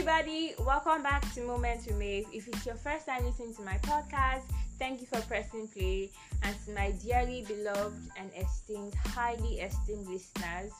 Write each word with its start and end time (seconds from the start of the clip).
everybody, 0.00 0.54
welcome 0.60 1.02
back 1.02 1.30
to 1.34 1.42
Moment 1.42 1.84
to 1.84 1.92
Make. 1.92 2.26
If 2.32 2.48
it's 2.48 2.64
your 2.64 2.74
first 2.74 3.04
time 3.04 3.22
listening 3.22 3.54
to 3.56 3.60
my 3.60 3.76
podcast, 3.82 4.44
thank 4.78 5.02
you 5.02 5.06
for 5.06 5.20
pressing 5.26 5.68
play. 5.68 6.08
And 6.42 6.56
to 6.64 6.70
my 6.70 6.92
dearly 7.04 7.44
beloved 7.46 8.10
and 8.18 8.30
esteemed, 8.34 8.94
highly 8.94 9.60
esteemed 9.60 10.06
listeners, 10.06 10.72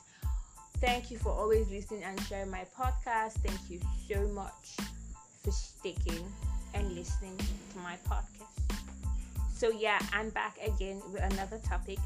thank 0.79 1.11
you 1.11 1.19
for 1.19 1.29
always 1.29 1.69
listening 1.69 2.03
and 2.03 2.19
sharing 2.21 2.49
my 2.49 2.65
podcast. 2.75 3.33
Thank 3.45 3.59
you 3.69 3.79
so 4.09 4.27
much 4.29 4.87
for 5.43 5.51
sticking 5.51 6.25
and 6.73 6.91
listening 6.95 7.37
to 7.37 7.77
my 7.83 7.97
podcast. 8.09 8.81
So, 9.53 9.69
yeah, 9.69 9.99
I'm 10.13 10.31
back 10.31 10.57
again 10.65 10.99
with 11.13 11.21
another 11.21 11.59
topic. 11.59 11.99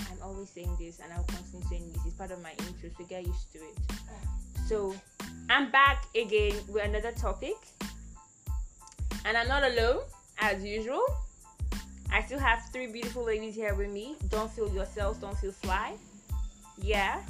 I'm 0.00 0.18
always 0.24 0.50
saying 0.50 0.74
this 0.80 0.98
and 0.98 1.12
I'll 1.12 1.22
continue 1.22 1.64
saying 1.68 1.92
this. 1.92 2.04
It's 2.04 2.14
part 2.16 2.32
of 2.32 2.42
my 2.42 2.50
intro, 2.50 2.90
so 2.98 3.04
get 3.04 3.24
used 3.24 3.52
to 3.52 3.58
it. 3.58 3.78
So, 4.66 4.92
I'm 5.50 5.70
back 5.70 6.04
again 6.14 6.54
with 6.68 6.84
another 6.84 7.12
topic. 7.12 7.56
And 9.24 9.36
I'm 9.36 9.48
not 9.48 9.64
alone, 9.64 10.02
as 10.38 10.62
usual. 10.62 11.02
I 12.12 12.22
still 12.22 12.38
have 12.38 12.60
three 12.72 12.86
beautiful 12.86 13.24
ladies 13.24 13.54
here 13.54 13.74
with 13.74 13.90
me. 13.90 14.16
Don't 14.28 14.50
feel 14.50 14.72
yourselves, 14.72 15.18
don't 15.18 15.36
feel 15.38 15.52
fly. 15.52 15.94
Yeah. 16.78 17.20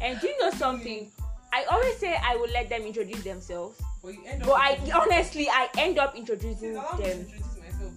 And 0.00 0.20
do 0.20 0.28
you 0.28 0.38
know 0.40 0.50
something? 0.50 1.10
I 1.52 1.64
always 1.70 1.96
say 1.96 2.18
I 2.22 2.36
will 2.36 2.50
let 2.50 2.68
them 2.68 2.82
introduce 2.82 3.22
themselves. 3.22 3.80
But 4.02 4.14
you 4.14 4.20
end 4.26 4.42
up. 4.42 4.48
But 4.48 4.54
I 4.60 4.78
honestly 4.94 5.48
I 5.48 5.68
end 5.78 5.98
up 5.98 6.14
introducing 6.16 6.74
Please 6.74 6.76
allow 6.76 6.92
them. 6.92 7.20
introduce 7.20 7.56
myself, 7.58 7.92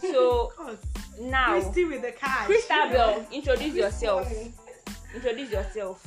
please. 0.00 0.12
So 0.12 0.52
Cause 0.56 0.78
now 1.20 1.46
Christy 1.60 1.84
with 1.84 2.02
the 2.02 2.12
cash. 2.12 2.46
Christabel, 2.46 3.26
introduce 3.32 3.74
yourself. 3.74 4.32
Introduce 5.14 5.50
yourself. 5.50 6.06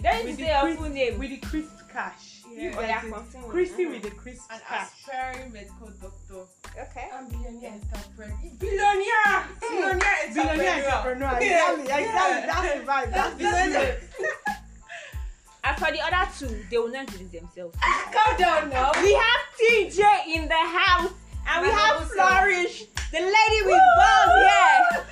You 0.00 0.10
don't 0.10 0.24
need 0.24 0.24
With 0.24 0.36
to 0.38 0.42
the 0.42 0.48
say 0.48 0.52
your 0.52 0.62
Chris- 0.62 0.76
full 0.78 0.88
name. 0.88 1.18
With 1.18 1.30
the 1.30 1.36
crisp 1.46 1.70
cash. 1.92 2.40
Yeah. 2.50 2.62
You 2.62 2.74
Oh, 2.76 2.80
yeah, 2.80 3.04
it. 3.06 3.48
Christy 3.50 3.84
Mhm. 3.84 3.90
with 3.90 4.02
the 4.02 4.10
crisp 4.10 4.42
An 4.50 4.60
cash. 4.66 4.88
aspiring 5.06 5.52
medical 5.52 5.88
doctor. 6.00 6.46
Okay. 6.78 7.08
I'm 7.12 7.26
billionaire 7.28 7.72
entrepreneur. 7.94 8.38
Billionaire! 8.58 9.44
Billionaire 9.60 10.00
Billionaire 10.34 10.88
entrepreneur. 10.88 11.38
Exactly. 11.38 11.82
Exactly. 11.82 12.46
That's 12.46 12.74
the 12.78 12.80
vibe. 12.90 13.10
That's 13.12 13.30
the 13.30 13.36
Billionaire. 13.44 14.00
As 15.64 15.78
for 15.84 15.92
the 15.92 16.00
other 16.00 16.30
two, 16.38 16.64
they 16.70 16.78
will 16.78 16.88
not 16.88 17.00
introduce 17.02 17.30
themselves. 17.32 17.76
Calm 18.12 18.36
down 18.38 18.70
now. 18.70 18.92
We 19.02 19.12
have 19.12 19.40
TJ 19.60 20.02
in 20.34 20.48
the 20.48 20.54
house, 20.54 21.12
and 21.46 21.62
we 21.66 21.68
have 21.70 21.96
humble 21.96 22.06
Flourish, 22.14 22.84
the 23.12 23.20
lady 23.20 23.60
with 23.66 23.82
balls 23.96 24.32
here. 24.48 25.06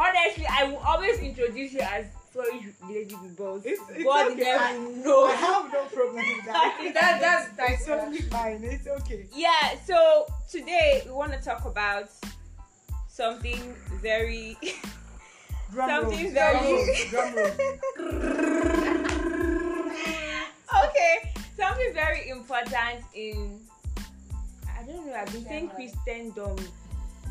Honestly, 0.00 0.46
I 0.50 0.64
will 0.64 0.78
always 0.84 1.18
introduce 1.20 1.72
you 1.72 1.80
as 1.80 2.04
Flourish, 2.38 2.66
the 2.80 2.86
lady 2.86 3.16
with 3.20 3.36
balls. 3.36 3.62
It's, 3.64 3.80
it's 3.90 4.04
God 4.04 4.30
okay. 4.30 4.40
never 4.42 4.62
I, 4.64 4.76
knows. 4.78 5.30
I 5.30 5.34
have 5.34 5.72
no 5.72 5.84
problem 5.86 6.14
with 6.16 6.44
that. 6.46 6.78
That- 6.94 7.20
that's- 7.20 7.48
that's 7.56 7.72
it's 7.72 7.86
totally 7.86 8.20
fine. 8.22 8.62
It's 8.62 8.86
okay. 8.86 9.26
Yeah, 9.34 9.74
so 9.84 10.26
today 10.48 11.02
we 11.04 11.10
want 11.10 11.32
to 11.32 11.40
talk 11.40 11.64
about 11.64 12.10
something 13.08 13.74
very 14.00 14.56
Drum 15.72 15.90
Something 15.90 16.24
roll. 16.26 16.32
very- 16.32 17.08
Drum 17.10 17.34
roll. 17.34 17.50
Drum 17.98 19.02
roll. 19.02 19.90
okay, 20.84 21.32
something 21.56 21.92
very 21.92 22.28
important 22.30 23.02
in 23.14 23.60
I 24.78 24.84
don't 24.84 25.04
know, 25.06 25.12
I've 25.12 25.32
been 25.32 25.44
saying 25.44 25.70
Christendom 25.70 26.56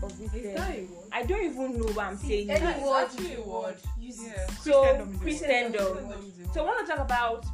or 0.02 0.10
Is 0.10 0.18
that 0.56 0.70
a 0.76 0.82
word? 0.86 0.88
I 1.12 1.24
don't 1.24 1.44
even 1.44 1.78
know 1.80 1.86
what 1.94 2.06
I'm 2.06 2.18
saying. 2.18 2.50
Any 2.50 2.60
now. 2.64 2.86
word 2.86 3.04
actually 3.06 3.36
a 3.36 3.42
word. 3.42 3.76
Use 4.00 4.24
it. 4.24 4.34
Yeah. 4.36 4.46
So 4.62 4.84
Christendom 4.84 5.10
is 5.10 5.16
a 5.16 5.18
word. 5.18 5.22
Christendom. 5.22 5.98
Christendom 5.98 6.54
So 6.54 6.62
I 6.62 6.66
want 6.66 6.86
to 6.88 6.92
talk 6.94 7.04
about 7.04 7.46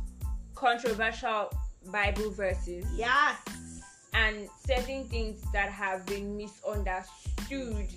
controversial 0.55 1.51
Bible 1.91 2.29
verses 2.31 2.85
Yes. 2.95 3.37
and 4.13 4.47
certain 4.65 5.05
things 5.05 5.41
that 5.51 5.69
have 5.69 6.05
been 6.05 6.37
misunderstood 6.37 7.87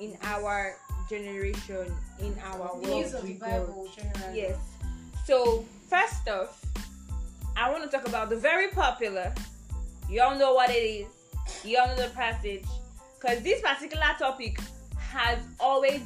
in 0.00 0.16
our 0.22 0.76
generation, 1.08 1.92
in 2.20 2.34
our 2.44 2.78
The 2.80 2.96
use 2.96 3.12
world. 3.12 3.24
of 3.24 3.28
the 3.28 3.34
Bible 3.34 3.88
generally. 3.96 4.40
Yes. 4.40 4.56
So 5.26 5.64
first 5.88 6.28
off, 6.28 6.64
I 7.56 7.70
want 7.70 7.82
to 7.84 7.94
talk 7.96 8.06
about 8.06 8.30
the 8.30 8.36
very 8.36 8.68
popular. 8.68 9.32
You 10.08 10.22
all 10.22 10.36
know 10.36 10.54
what 10.54 10.70
it 10.70 10.74
is. 10.74 11.06
You 11.64 11.78
all 11.78 11.88
know 11.88 11.96
the 11.96 12.10
passage, 12.14 12.64
because 13.20 13.42
this 13.42 13.60
particular 13.60 14.06
topic 14.18 14.60
has 14.98 15.38
always. 15.58 16.02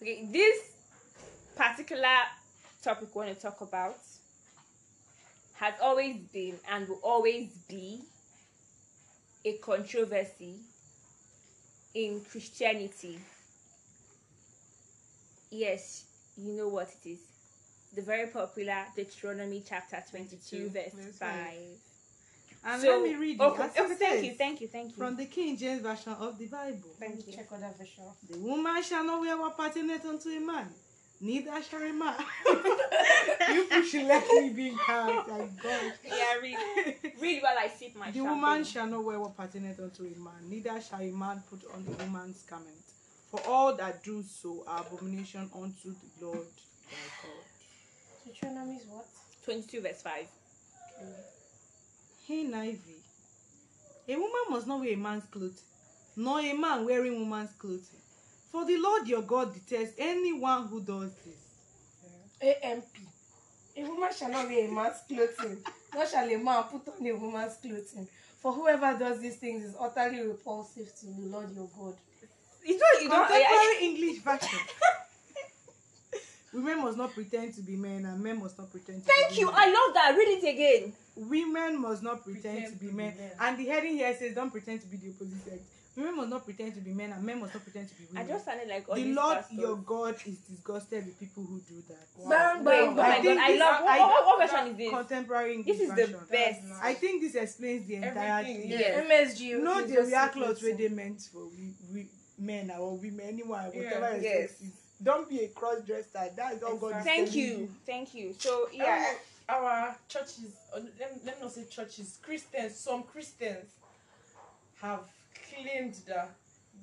Okay, 0.00 0.28
this 0.30 0.72
particular 1.56 2.16
topic 2.82 3.14
we 3.14 3.20
want 3.22 3.34
to 3.34 3.40
talk 3.40 3.60
about 3.60 3.96
has 5.54 5.74
always 5.82 6.16
been 6.32 6.56
and 6.70 6.88
will 6.88 7.00
always 7.02 7.48
be 7.68 8.00
a 9.44 9.56
controversy 9.58 10.56
in 11.94 12.20
Christianity. 12.30 13.18
Yes, 15.50 16.04
you 16.36 16.52
know 16.52 16.68
what 16.68 16.88
it 17.02 17.08
is. 17.08 17.20
The 17.94 18.02
very 18.02 18.26
popular 18.26 18.84
Deuteronomy 18.96 19.62
chapter 19.66 20.02
22, 20.10 20.68
22, 20.68 20.70
verse 20.70 20.92
verse 20.92 21.18
5. 21.18 21.93
Five. 22.64 22.72
And 22.74 22.82
so, 22.82 22.88
let 22.88 23.02
me 23.02 23.14
read 23.14 23.36
it. 23.36 23.42
okay, 23.42 23.64
it 23.64 23.80
okay, 23.80 23.94
thank 23.94 24.24
you, 24.24 24.32
thank 24.34 24.60
you, 24.60 24.68
thank 24.68 24.88
you. 24.90 24.96
From 24.96 25.16
the 25.16 25.26
King 25.26 25.56
James 25.56 25.82
Version 25.82 26.14
of 26.14 26.38
the 26.38 26.46
Bible. 26.46 26.90
thank 26.98 27.26
you. 27.26 27.32
Check 27.32 27.48
other 27.52 27.70
version. 27.78 28.04
The 28.30 28.38
woman 28.38 28.82
shall 28.82 29.04
not 29.04 29.20
wear 29.20 29.36
what 29.36 29.56
pertaineth 29.56 30.04
unto 30.06 30.28
a 30.30 30.40
man, 30.40 30.68
neither 31.20 31.62
shall 31.62 31.82
a 31.82 31.92
man. 31.92 32.14
you 33.52 33.64
people 33.64 33.82
should 33.82 34.06
let 34.06 34.26
me 34.28 34.50
be 34.50 34.70
quiet. 34.70 35.26
Thank 35.26 35.62
God. 35.62 35.92
Yeah, 36.04 36.36
read, 36.42 36.56
read 37.20 37.42
while 37.42 37.58
I 37.58 37.68
sip 37.68 37.94
my 37.96 38.10
The 38.10 38.18
champagne. 38.18 38.40
woman 38.40 38.64
shall 38.64 38.86
not 38.86 39.04
wear 39.04 39.20
what 39.20 39.36
pertaineth 39.36 39.80
unto 39.80 40.02
a 40.04 40.18
man, 40.18 40.48
neither 40.48 40.80
shall 40.80 41.00
a 41.00 41.10
man 41.12 41.42
put 41.50 41.60
on 41.74 41.84
the 41.84 41.92
woman's 42.04 42.42
garment. 42.42 42.70
For 43.30 43.40
all 43.48 43.74
that 43.76 44.02
do 44.04 44.22
so 44.22 44.62
are 44.66 44.80
abomination 44.86 45.50
unto 45.54 45.92
the 46.18 46.24
Lord 46.24 46.38
thy 46.88 47.04
God. 47.20 47.44
Deuteronomy 48.24 48.76
is 48.76 48.86
what? 48.86 49.06
22, 49.44 49.80
verse 49.80 50.02
5. 50.02 50.26
NIV. 52.28 52.78
A 54.08 54.16
woman 54.16 54.44
must 54.50 54.66
not 54.66 54.80
wear 54.80 54.92
a 54.92 54.96
man's 54.96 55.24
clothing, 55.24 55.56
nor 56.16 56.40
a 56.40 56.52
man 56.52 56.84
wearing 56.84 57.18
woman's 57.18 57.52
clothing. 57.58 58.00
For 58.52 58.64
the 58.64 58.76
Lord 58.76 59.08
your 59.08 59.22
God 59.22 59.52
detests 59.54 59.94
anyone 59.98 60.68
who 60.68 60.80
does 60.80 61.12
this. 61.24 62.56
AMP. 62.62 62.84
A 63.76 63.82
woman 63.84 64.10
shall 64.16 64.30
not 64.30 64.46
wear 64.46 64.68
a 64.68 64.70
man's 64.70 65.00
clothing, 65.08 65.58
nor 65.94 66.06
shall 66.06 66.28
a 66.28 66.36
man 66.36 66.64
put 66.64 66.86
on 66.88 67.06
a 67.06 67.12
woman's 67.12 67.56
clothing. 67.56 68.06
For 68.40 68.52
whoever 68.52 68.96
does 68.98 69.20
these 69.20 69.36
things 69.36 69.64
is 69.64 69.74
utterly 69.80 70.20
repulsive 70.26 70.94
to 71.00 71.06
the 71.06 71.28
Lord 71.28 71.54
your 71.54 71.68
God. 71.78 71.94
It's 72.62 72.80
not, 72.80 73.02
you 73.02 73.08
don't, 73.08 73.26
Contemporary 73.26 73.78
English 73.80 74.18
version. 74.22 74.58
Women 76.54 76.82
must 76.84 76.96
not 76.96 77.12
pretend 77.14 77.52
to 77.54 77.62
be 77.62 77.74
men, 77.76 78.04
and 78.06 78.20
men 78.22 78.38
must 78.40 78.56
not 78.58 78.70
pretend 78.70 79.04
to 79.04 79.10
Thank 79.12 79.30
be 79.30 79.40
you, 79.40 79.46
women. 79.48 79.60
I 79.60 79.66
love 79.66 79.94
that. 79.94 80.14
Read 80.16 80.28
it 80.38 80.54
again. 80.54 80.92
Women 81.16 81.80
must 81.80 82.02
not 82.02 82.22
pretend, 82.24 82.42
Pretend 82.42 82.72
to 82.74 82.78
be 82.78 82.86
to 82.86 82.92
be 82.92 82.96
men. 82.96 83.14
men. 83.18 83.30
And 83.40 83.58
the 83.58 83.66
heading 83.66 83.96
here 83.96 84.14
says, 84.16 84.34
don't 84.34 84.50
pretend 84.50 84.80
to 84.82 84.86
be 84.86 84.96
the 84.96 85.10
opposite 85.10 85.44
sex. 85.44 85.58
Women 85.96 86.16
must 86.16 86.30
not 86.30 86.44
pretend 86.44 86.74
to 86.74 86.80
be 86.80 86.92
men, 86.92 87.12
and 87.12 87.22
men 87.24 87.40
must 87.40 87.54
not 87.54 87.62
pretend 87.62 87.88
to 87.88 87.94
be 87.94 88.04
I 88.16 88.22
women. 88.22 88.28
just 88.28 88.44
sounded 88.44 88.68
like 88.68 88.88
all 88.88 88.94
the 88.96 89.02
these 89.02 89.14
Lord 89.16 89.36
pastors. 89.38 89.58
your 89.58 89.76
God 89.76 90.14
is 90.26 90.38
disgusted 90.38 91.06
with 91.06 91.20
people 91.20 91.44
who 91.44 91.60
do 91.60 91.82
that. 91.88 92.06
Bang, 92.28 92.64
Wait, 92.64 92.72
bang, 92.72 92.88
oh 92.88 92.94
my 92.94 93.02
bang. 93.02 93.24
god, 93.24 93.36
I 93.38 93.50
this- 93.52 93.60
love. 93.60 93.80
I- 93.86 93.98
what, 93.98 94.10
what, 94.10 94.26
what 94.38 94.50
version 94.50 94.66
is 94.72 94.76
this? 94.76 94.90
Contemporary 94.90 95.54
English 95.54 95.78
This 95.78 95.88
is 95.88 95.94
the 95.94 96.02
version. 96.06 96.18
best. 96.30 96.60
That's 96.68 96.80
I 96.82 96.94
think 96.94 97.22
this 97.22 97.34
explains 97.36 97.86
the 97.86 97.94
entire 97.96 98.40
Everything, 98.40 98.60
thing. 98.62 98.70
yeah. 98.70 98.78
Yes. 98.78 99.38
MSG. 99.40 99.62
No, 99.62 99.74
wear 99.84 100.06
say 100.10 100.28
clothes 100.32 100.62
where 100.62 100.76
they 100.76 100.88
meant 100.88 101.20
for 101.32 101.46
we, 101.46 101.74
we 101.92 102.06
men 102.38 102.72
or 102.76 102.96
women, 102.96 103.20
anyone, 103.28 103.70
Yeah, 103.72 103.84
whatever 104.00 104.14
your 104.14 104.22
yes. 104.22 104.50
sex 104.50 104.60
is. 104.62 104.72
Don't 105.02 105.28
be 105.28 105.40
a 105.40 105.48
cross 105.48 105.80
dresser. 105.86 106.30
That 106.36 106.54
is 106.54 106.62
all 106.62 106.76
God 106.76 106.98
is 106.98 107.04
Thank 107.04 107.28
telling 107.30 107.40
you, 107.40 107.68
thank 107.84 108.14
you. 108.14 108.34
So 108.38 108.68
yeah, 108.72 109.06
Um, 109.48 109.56
our 109.56 109.96
churches, 110.08 110.40
uh, 110.74 110.80
let, 110.98 111.12
let 111.26 111.36
me 111.38 111.42
not 111.42 111.52
say 111.52 111.64
churches, 111.70 112.18
Christians, 112.22 112.76
some 112.76 113.02
Christians 113.02 113.70
have 114.80 115.00
claimed 115.50 115.94
that 116.06 116.30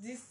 this 0.04 0.22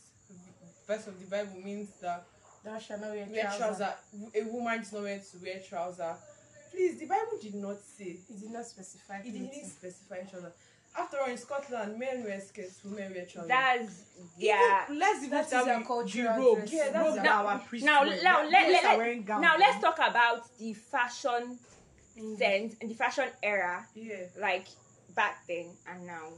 verse 0.86 1.06
of 1.06 1.18
the 1.18 1.26
Bible 1.26 1.60
means 1.64 1.88
that 2.00 2.24
Thou 2.62 2.78
shalt 2.78 3.00
not 3.00 3.10
wear 3.10 3.26
wear 3.30 3.42
trouser. 3.44 3.58
trouser, 3.58 3.94
a 4.34 4.42
woman 4.44 4.80
is 4.80 4.92
not 4.92 5.02
meant 5.04 5.24
to 5.30 5.38
wear 5.42 5.60
trouser. 5.66 6.14
Please, 6.70 6.98
the 6.98 7.06
Bible 7.06 7.38
did 7.40 7.54
not 7.54 7.78
say. 7.80 8.16
It 8.28 8.40
did 8.40 8.50
not 8.50 8.66
specify. 8.66 9.20
It 9.20 9.32
didn't 9.32 9.64
specify 9.66 10.20
trouser. 10.30 10.52
After 10.96 11.18
all, 11.20 11.30
in 11.30 11.38
Scotland, 11.38 11.98
men 11.98 12.24
wear 12.24 12.40
skirts, 12.40 12.80
women 12.84 13.12
wear 13.14 13.24
trousers. 13.24 13.48
that's 13.48 14.02
yeah. 14.36 14.84
Even, 14.84 14.98
let's 14.98 15.18
even 15.18 15.30
That 15.30 15.40
is 15.42 15.46
start 15.48 15.68
our 15.68 15.78
with 15.78 15.86
cultural 15.86 16.34
the 16.34 16.40
robes. 16.40 16.70
dress. 16.70 16.72
Yeah, 16.72 16.90
that's 16.92 16.96
robes 17.06 17.18
our- 17.18 17.24
that 17.24 17.44
our 17.44 17.58
priests 17.60 17.86
Now, 17.86 18.02
wear. 18.02 18.22
now, 18.22 18.42
Those 18.42 18.52
let, 18.52 18.70
let, 18.72 18.98
let 18.98 19.24
gown, 19.26 19.40
now 19.40 19.56
let's 19.58 19.80
talk 19.80 19.98
about 19.98 20.58
the 20.58 20.72
fashion 20.74 21.58
Mm. 22.18 22.36
sense 22.38 22.74
and 22.80 22.90
the 22.90 22.94
fashion 22.94 23.28
era, 23.42 23.86
yeah. 23.94 24.24
like 24.38 24.66
back 25.14 25.46
then 25.46 25.70
and 25.88 26.06
now. 26.06 26.28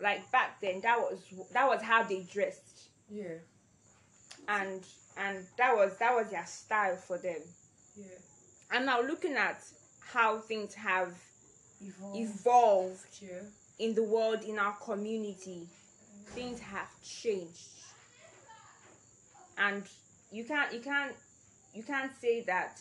Like 0.00 0.30
back 0.32 0.60
then, 0.60 0.80
that 0.82 0.98
was 0.98 1.20
that 1.52 1.66
was 1.68 1.80
how 1.80 2.02
they 2.02 2.22
dressed, 2.24 2.88
Yeah. 3.08 3.38
and 4.48 4.82
and 5.16 5.46
that 5.56 5.74
was 5.76 5.96
that 5.98 6.12
was 6.14 6.28
their 6.30 6.44
style 6.44 6.96
for 6.96 7.18
them. 7.18 7.40
Yeah. 7.96 8.06
and 8.72 8.84
now 8.84 9.00
looking 9.00 9.34
at 9.36 9.62
how 10.00 10.38
things 10.40 10.74
have 10.74 11.14
Evolve. 11.80 12.16
evolved 12.16 13.06
Yeah. 13.22 13.42
In 13.78 13.94
the 13.94 14.02
world 14.02 14.42
in 14.42 14.58
our 14.58 14.72
community 14.74 15.66
things 16.28 16.60
have 16.60 16.88
changed. 17.02 17.68
And 19.58 19.82
you 20.30 20.44
can't 20.44 20.72
you 20.72 20.80
can't 20.80 21.12
you 21.74 21.82
can't 21.82 22.12
say 22.20 22.42
that 22.42 22.78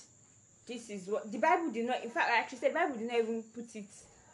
this 0.68 0.90
is 0.90 1.08
what 1.08 1.32
the 1.32 1.38
bible 1.38 1.70
did 1.72 1.86
not 1.86 2.04
in 2.04 2.10
fact 2.10 2.30
i 2.32 2.40
actually 2.40 2.58
said 2.58 2.74
bible 2.74 2.96
did 2.96 3.08
not 3.08 3.20
even 3.20 3.44
put 3.54 3.76
it 3.76 3.86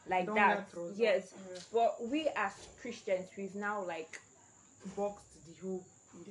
like 0.10 0.26
Don't 0.26 0.36
that. 0.36 0.56
let 0.56 0.72
through. 0.72 0.94
yes. 0.98 1.34
But 1.74 1.98
we 2.08 2.28
as 2.36 2.54
christians 2.82 3.28
we've 3.38 3.54
now 3.56 3.84
like 3.86 4.20
boxed 4.96 5.26
the 5.46 5.68
whole 5.68 5.84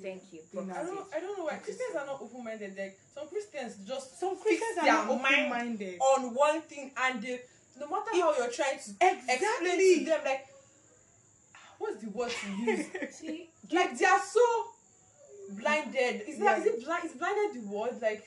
thank 0.03 0.23
you. 0.33 0.41
I 0.53 0.57
don't, 0.83 0.99
it. 0.99 1.05
I 1.17 1.21
don't 1.21 1.39
know 1.39 1.45
why. 1.45 1.55
Christians 1.57 1.95
are 1.99 2.07
not 2.07 2.21
open 2.21 2.45
minded. 2.45 2.75
Like 2.77 2.99
some 3.15 3.29
Christians 3.29 3.77
just 3.87 4.19
some 4.19 4.37
fix 4.37 4.61
christians 4.61 4.79
are 4.79 4.85
their 4.85 4.93
not 4.95 5.11
open-minded. 5.11 5.99
on 6.01 6.35
one 6.35 6.61
thing 6.63 6.91
and 6.97 7.23
they, 7.23 7.41
no 7.81 7.89
matter 7.89 8.11
how 8.13 8.37
you're 8.37 8.51
trying 8.53 8.79
to 8.79 8.91
explain 9.01 9.99
to 9.99 10.05
them, 10.05 10.21
like 10.25 10.47
ah, 11.57 11.59
what's 11.79 12.03
the 12.03 12.11
word 12.11 12.31
to 12.31 12.49
use? 12.71 12.87
See, 13.17 13.49
like 13.73 13.99
they 13.99 14.05
are 14.05 14.21
so 14.21 14.41
blinded. 15.51 16.23
Is 16.29 16.39
that 16.39 16.59
is 16.59 16.65
Yeah. 16.67 16.73
it 16.73 16.85
blind? 16.85 17.05
Is 17.05 17.13
blinded 17.13 17.63
the 17.63 17.69
word? 17.69 18.01
Like 18.03 18.27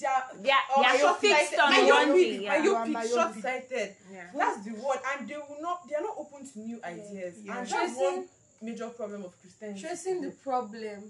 they 0.00 0.06
are. 0.06 0.24
they 0.42 0.50
are, 0.50 0.64
or 0.76 0.82
they 0.82 0.88
are 0.88 0.98
so 0.98 1.06
short-sighted. 1.06 1.36
fixed 1.36 1.58
on 1.60 1.70
Myopic, 1.72 1.92
one 1.94 2.12
thing 2.14 2.42
yeah. 2.42 2.58
myopic, 2.58 2.92
Myopic. 2.92 3.10
short-sighted. 3.10 3.96
yeah 4.12 4.24
That's 4.36 4.64
the 4.64 4.72
word, 4.72 4.98
and 5.18 5.28
they 5.28 5.36
will 5.36 5.58
not. 5.60 5.88
They 5.88 5.94
are 5.94 6.02
not 6.02 6.16
open 6.18 6.46
to 6.52 6.58
new 6.60 6.80
ideas, 6.84 7.34
Yeah. 7.42 7.58
and 7.58 7.68
that's 7.68 7.96
one 7.96 8.24
major 8.62 8.88
problem 8.90 9.24
of 9.24 9.38
Christianity. 9.40 9.80
tracing 9.80 10.20
the 10.20 10.30
problem, 10.42 11.04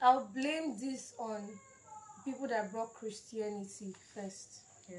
I'll 0.00 0.26
blame 0.34 0.76
this 0.78 1.14
on 1.18 1.40
people 2.24 2.48
that 2.48 2.70
brought 2.72 2.92
Christianity 2.94 3.94
first. 4.14 4.60
Yeah. 4.88 4.98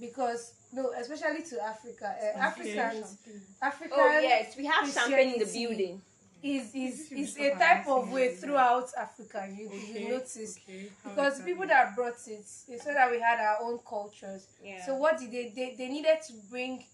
Because 0.00 0.52
no, 0.72 0.92
especially 0.92 1.42
to 1.50 1.62
Africa, 1.64 2.14
uh, 2.22 2.38
Africans, 2.38 3.16
African 3.60 3.98
oh 3.98 4.20
yes 4.20 4.56
we 4.56 4.66
have 4.66 4.88
champagne 4.92 5.34
in 5.34 5.38
the 5.40 5.46
building 5.46 6.02
is 6.42 6.74
is 6.74 7.10
is 7.10 7.36
is 7.36 7.38
a 7.38 7.50
type 7.58 7.88
of 7.88 8.10
way 8.12 8.34
throughout 8.34 8.88
Africa. 8.96 9.48
You 9.50 9.66
Okay, 9.66 10.04
you 10.04 10.08
notice 10.10 10.58
okay, 10.58 10.88
because 11.04 11.38
is 11.38 11.44
people 11.44 11.66
that? 11.66 11.86
that 11.86 11.96
brought 11.96 12.20
it, 12.26 12.46
it's 12.68 12.84
so 12.84 12.92
that 12.92 13.10
we 13.10 13.20
had 13.20 13.40
our 13.40 13.58
own 13.62 13.78
cultures. 13.88 14.46
yeah 14.62 14.84
So 14.84 14.94
what 14.94 15.18
did 15.18 15.32
they, 15.32 15.52
they 15.54 15.74
they 15.76 15.88
needed 15.88 16.18
to 16.28 16.34
bring 16.50 16.84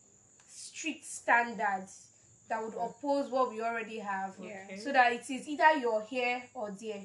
strict 0.49 1.05
standards 1.05 2.07
that 2.49 2.63
would 2.63 2.75
oppose 2.75 3.31
what 3.31 3.51
we 3.51 3.61
already 3.63 3.99
have. 3.99 4.35
Yeah. 4.41 4.63
Okay. 4.67 4.79
So 4.79 4.93
that 4.93 5.13
it 5.13 5.29
is 5.31 5.49
either 5.49 5.77
you're 5.79 6.03
here 6.03 6.43
or 6.55 6.71
there. 6.71 7.03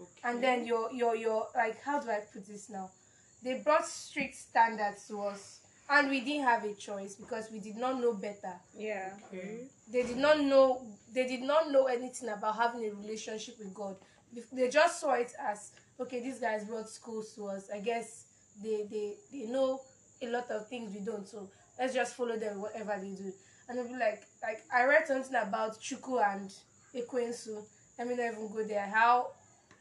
Okay. 0.00 0.20
And 0.24 0.42
then 0.42 0.66
your 0.66 0.92
your 0.92 1.16
you're 1.16 1.32
you're 1.32 1.46
like 1.56 1.82
how 1.82 2.00
do 2.00 2.10
I 2.10 2.20
put 2.32 2.46
this 2.46 2.70
now? 2.70 2.90
They 3.42 3.54
brought 3.64 3.86
strict 3.86 4.36
standards 4.36 5.06
to 5.08 5.22
us 5.22 5.60
and 5.90 6.08
we 6.08 6.20
didn't 6.20 6.44
have 6.44 6.64
a 6.64 6.74
choice 6.74 7.14
because 7.14 7.50
we 7.52 7.60
did 7.60 7.76
not 7.76 8.00
know 8.00 8.14
better. 8.14 8.54
yeah 8.76 9.10
okay. 9.26 9.46
Mm-hmm. 9.46 9.92
They 9.92 10.02
did 10.04 10.16
not 10.16 10.40
know 10.40 10.86
they 11.12 11.26
did 11.26 11.42
not 11.42 11.70
know 11.70 11.86
anything 11.86 12.28
about 12.30 12.56
having 12.56 12.84
a 12.86 12.94
relationship 12.94 13.58
with 13.58 13.74
God. 13.74 13.96
They 14.52 14.68
just 14.68 15.00
saw 15.00 15.12
it 15.14 15.32
as 15.38 15.72
okay, 16.00 16.20
these 16.22 16.40
guys 16.40 16.64
brought 16.64 16.88
schools 16.88 17.34
to 17.34 17.46
us. 17.48 17.68
I 17.72 17.80
guess 17.80 18.24
they 18.62 18.86
they 18.90 19.14
they 19.30 19.46
know 19.50 19.80
a 20.22 20.28
lot 20.28 20.50
of 20.50 20.68
things 20.68 20.94
we 20.94 21.00
don't. 21.00 21.28
So 21.28 21.50
let's 21.78 21.94
just 21.94 22.14
follow 22.16 22.38
them 22.38 22.62
whatever 22.62 22.96
they 23.00 23.14
do. 23.14 23.32
And 23.68 23.78
they'll 23.78 23.88
be 23.88 23.94
like 23.96 24.22
like 24.42 24.62
I 24.74 24.84
read 24.84 25.06
something 25.06 25.34
about 25.34 25.78
Chuku 25.80 26.22
and 26.24 26.50
Ekwensu. 26.94 27.62
Let 27.98 28.08
me 28.08 28.16
not 28.16 28.32
even 28.32 28.50
go 28.52 28.64
there. 28.64 28.86
How 28.86 29.32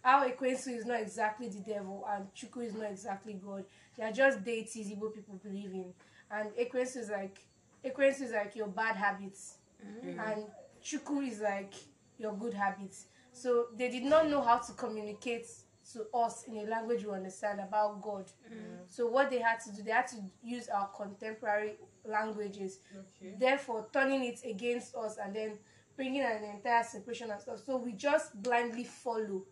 how 0.04 0.28
Ekwensu 0.28 0.76
is 0.76 0.86
not 0.86 1.00
exactly 1.02 1.48
the 1.50 1.60
devil 1.60 2.06
and 2.10 2.26
Chuku 2.34 2.66
is 2.66 2.74
not 2.74 2.90
exactly 2.92 3.34
God. 3.34 3.66
They 3.98 4.04
are 4.04 4.12
just 4.12 4.44
deities 4.44 4.90
Igbo 4.90 5.14
people 5.14 5.40
believe 5.44 5.72
in. 5.72 5.94
And 6.30 6.50
Ekwensu 6.52 6.98
is 6.98 7.10
like 7.10 7.40
Ekwensu 7.86 8.24
is 8.24 8.32
like 8.32 8.56
your 8.56 8.68
bad 8.68 8.96
habits 8.96 9.56
mm-hmm. 9.86 10.20
and 10.20 10.46
Chuku 10.84 11.28
is 11.28 11.40
like 11.42 11.74
your 12.18 12.34
good 12.34 12.54
habits. 12.54 13.06
So 13.34 13.68
they 13.78 13.90
did 13.90 14.04
not 14.04 14.30
know 14.30 14.42
how 14.42 14.58
to 14.58 14.74
communicate 14.74 15.48
to 15.94 16.06
us 16.14 16.44
in 16.48 16.58
a 16.58 16.64
language 16.70 17.04
we 17.06 17.12
understand 17.12 17.60
about 17.60 18.02
God. 18.02 18.26
Mm-hmm. 18.48 18.84
So 18.88 19.08
what 19.08 19.30
they 19.30 19.40
had 19.40 19.60
to 19.62 19.72
do, 19.72 19.84
they 19.84 19.92
had 19.92 20.08
to 20.08 20.18
use 20.44 20.68
our 20.70 20.88
contemporary 20.96 21.74
languages, 22.06 22.80
Okay. 22.96 23.36
therefore 23.40 23.88
turning 23.92 24.24
it 24.24 24.40
against 24.46 24.96
us 24.96 25.18
and 25.24 25.36
then 25.36 25.58
bringing 25.96 26.22
an 26.22 26.44
entire 26.44 26.84
separation 26.84 27.32
and 27.32 27.42
stuff. 27.42 27.60
So 27.66 27.78
we 27.78 27.94
just 27.94 28.42
blindly 28.42 28.84
follow. 28.84 29.44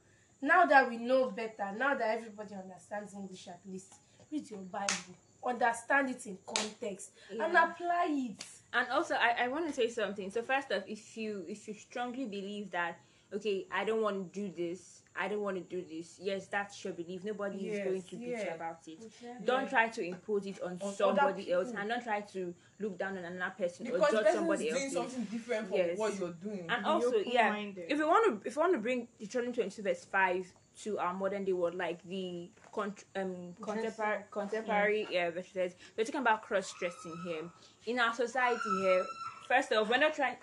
Now 0.42 0.66
that 0.66 0.88
we 0.90 0.98
know 0.98 1.32
better, 1.32 1.72
now 1.78 1.96
that 1.96 2.18
everybody 2.18 2.56
understands 2.56 3.14
English 3.14 3.48
at 3.48 3.60
least, 3.66 3.94
read 4.32 4.50
your 4.50 4.62
Bible, 4.62 5.16
understand 5.46 6.10
it 6.10 6.26
in 6.26 6.38
context, 6.46 7.12
and 7.30 7.56
apply 7.58 8.08
it. 8.10 8.46
and 8.74 8.88
also 8.90 9.16
I, 9.16 9.46
I 9.46 9.48
want 9.48 9.68
to 9.68 9.74
say 9.74 9.90
something 9.90 10.30
so 10.30 10.42
first 10.44 10.72
off 10.72 10.84
if 10.88 11.18
you 11.18 11.44
if 11.48 11.68
you 11.68 11.74
strongly 11.74 12.26
believe 12.26 12.70
that 12.72 12.98
okay 13.34 13.66
i 13.72 13.84
don't 13.84 14.02
want 14.02 14.32
to 14.34 14.40
do 14.42 14.54
this 14.56 15.02
i 15.22 15.28
don't 15.28 15.42
want 15.42 15.58
to 15.58 15.62
do 15.76 15.84
this 15.90 16.18
yes 16.22 16.48
that's 16.48 16.84
your 16.84 16.94
belief 16.94 17.24
nobody 17.24 17.68
is 17.70 17.84
going 17.84 18.02
to 18.02 18.16
beat 18.16 18.28
you 18.30 18.48
about 18.56 18.80
it 18.88 19.00
Yeah. 19.22 19.34
don't 19.44 19.70
try 19.70 19.90
to 19.90 20.02
impose 20.02 20.46
it 20.46 20.60
on, 20.64 20.80
On 20.82 20.94
somebody 20.94 21.52
else 21.52 21.72
and 21.78 21.90
don't 21.90 22.04
try 22.04 22.22
to 22.22 22.54
look 22.80 22.98
down 22.98 23.18
on 23.18 23.26
another 23.26 23.54
person 23.58 23.86
Because 23.86 24.02
or 24.02 24.06
the 24.06 24.12
judge 24.12 24.24
person 24.26 24.30
is 24.30 24.36
somebody 24.40 24.70
doing 24.70 24.84
else 24.84 24.94
something 24.94 25.24
different 25.26 25.68
from 25.68 25.78
Yes. 25.78 25.98
what 25.98 26.18
you're 26.20 26.32
doing. 26.42 26.66
and 26.70 26.84
Be 26.84 26.90
also 26.90 27.18
yeah 27.26 27.50
open-minded. 27.50 27.86
if 27.92 27.98
we 28.00 28.06
want 28.06 28.42
to 28.44 28.48
if 28.48 28.56
we 28.56 28.60
want 28.62 28.74
to 28.74 28.80
bring 28.80 29.08
Deuteronomy 29.20 29.54
22 29.54 29.82
verse 29.84 30.06
5 30.06 30.54
to 30.84 30.98
our 31.00 31.14
modern 31.14 31.44
day 31.44 31.52
world 31.54 31.76
like 31.76 32.02
the 32.08 32.50
con- 32.74 32.94
um, 33.18 33.54
contemporary 33.62 34.24
contemporary 34.32 35.08
yeah. 35.12 35.30
verses 35.30 35.74
we're 35.98 36.06
talking 36.06 36.22
about 36.22 36.42
cross 36.42 36.74
dressing 36.80 37.16
here 37.26 37.44
in 37.88 38.00
our 38.00 38.14
society 38.14 38.72
here 38.82 39.04
first 39.50 39.74
off 39.74 39.90
we're 39.90 39.98
not 39.98 40.14
trying 40.14 40.38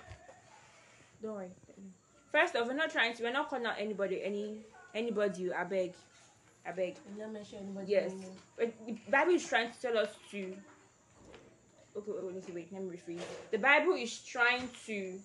don't 1.22 1.34
worry 1.34 1.50
first 2.36 2.54
off 2.54 2.66
we're 2.66 2.74
not 2.74 2.90
trying 2.90 3.14
to 3.14 3.22
we're 3.22 3.32
not 3.32 3.48
calling 3.48 3.64
out 3.64 3.76
anybody 3.78 4.22
any 4.22 4.58
anybody 4.94 5.50
i 5.52 5.64
beg 5.64 5.94
i 6.66 6.72
beg. 6.72 6.96
I'm 7.10 7.18
not 7.18 7.32
mention 7.32 7.58
anybody 7.60 7.92
yes. 7.92 8.10
anymore. 8.10 8.30
but 8.58 8.72
the 8.86 8.98
bible 9.10 9.32
is 9.32 9.48
trying 9.48 9.70
to 9.72 9.80
tell 9.80 9.96
us 9.96 10.10
to 10.32 10.54
okay 11.96 12.12
wait, 12.12 12.34
wait, 12.34 12.54
wait 12.54 12.72
let 12.72 12.82
me 12.82 12.90
rephrase. 12.96 13.22
The 13.50 13.58
bible 13.58 13.94
is 13.94 14.18
trying 14.18 14.68
to 14.86 15.18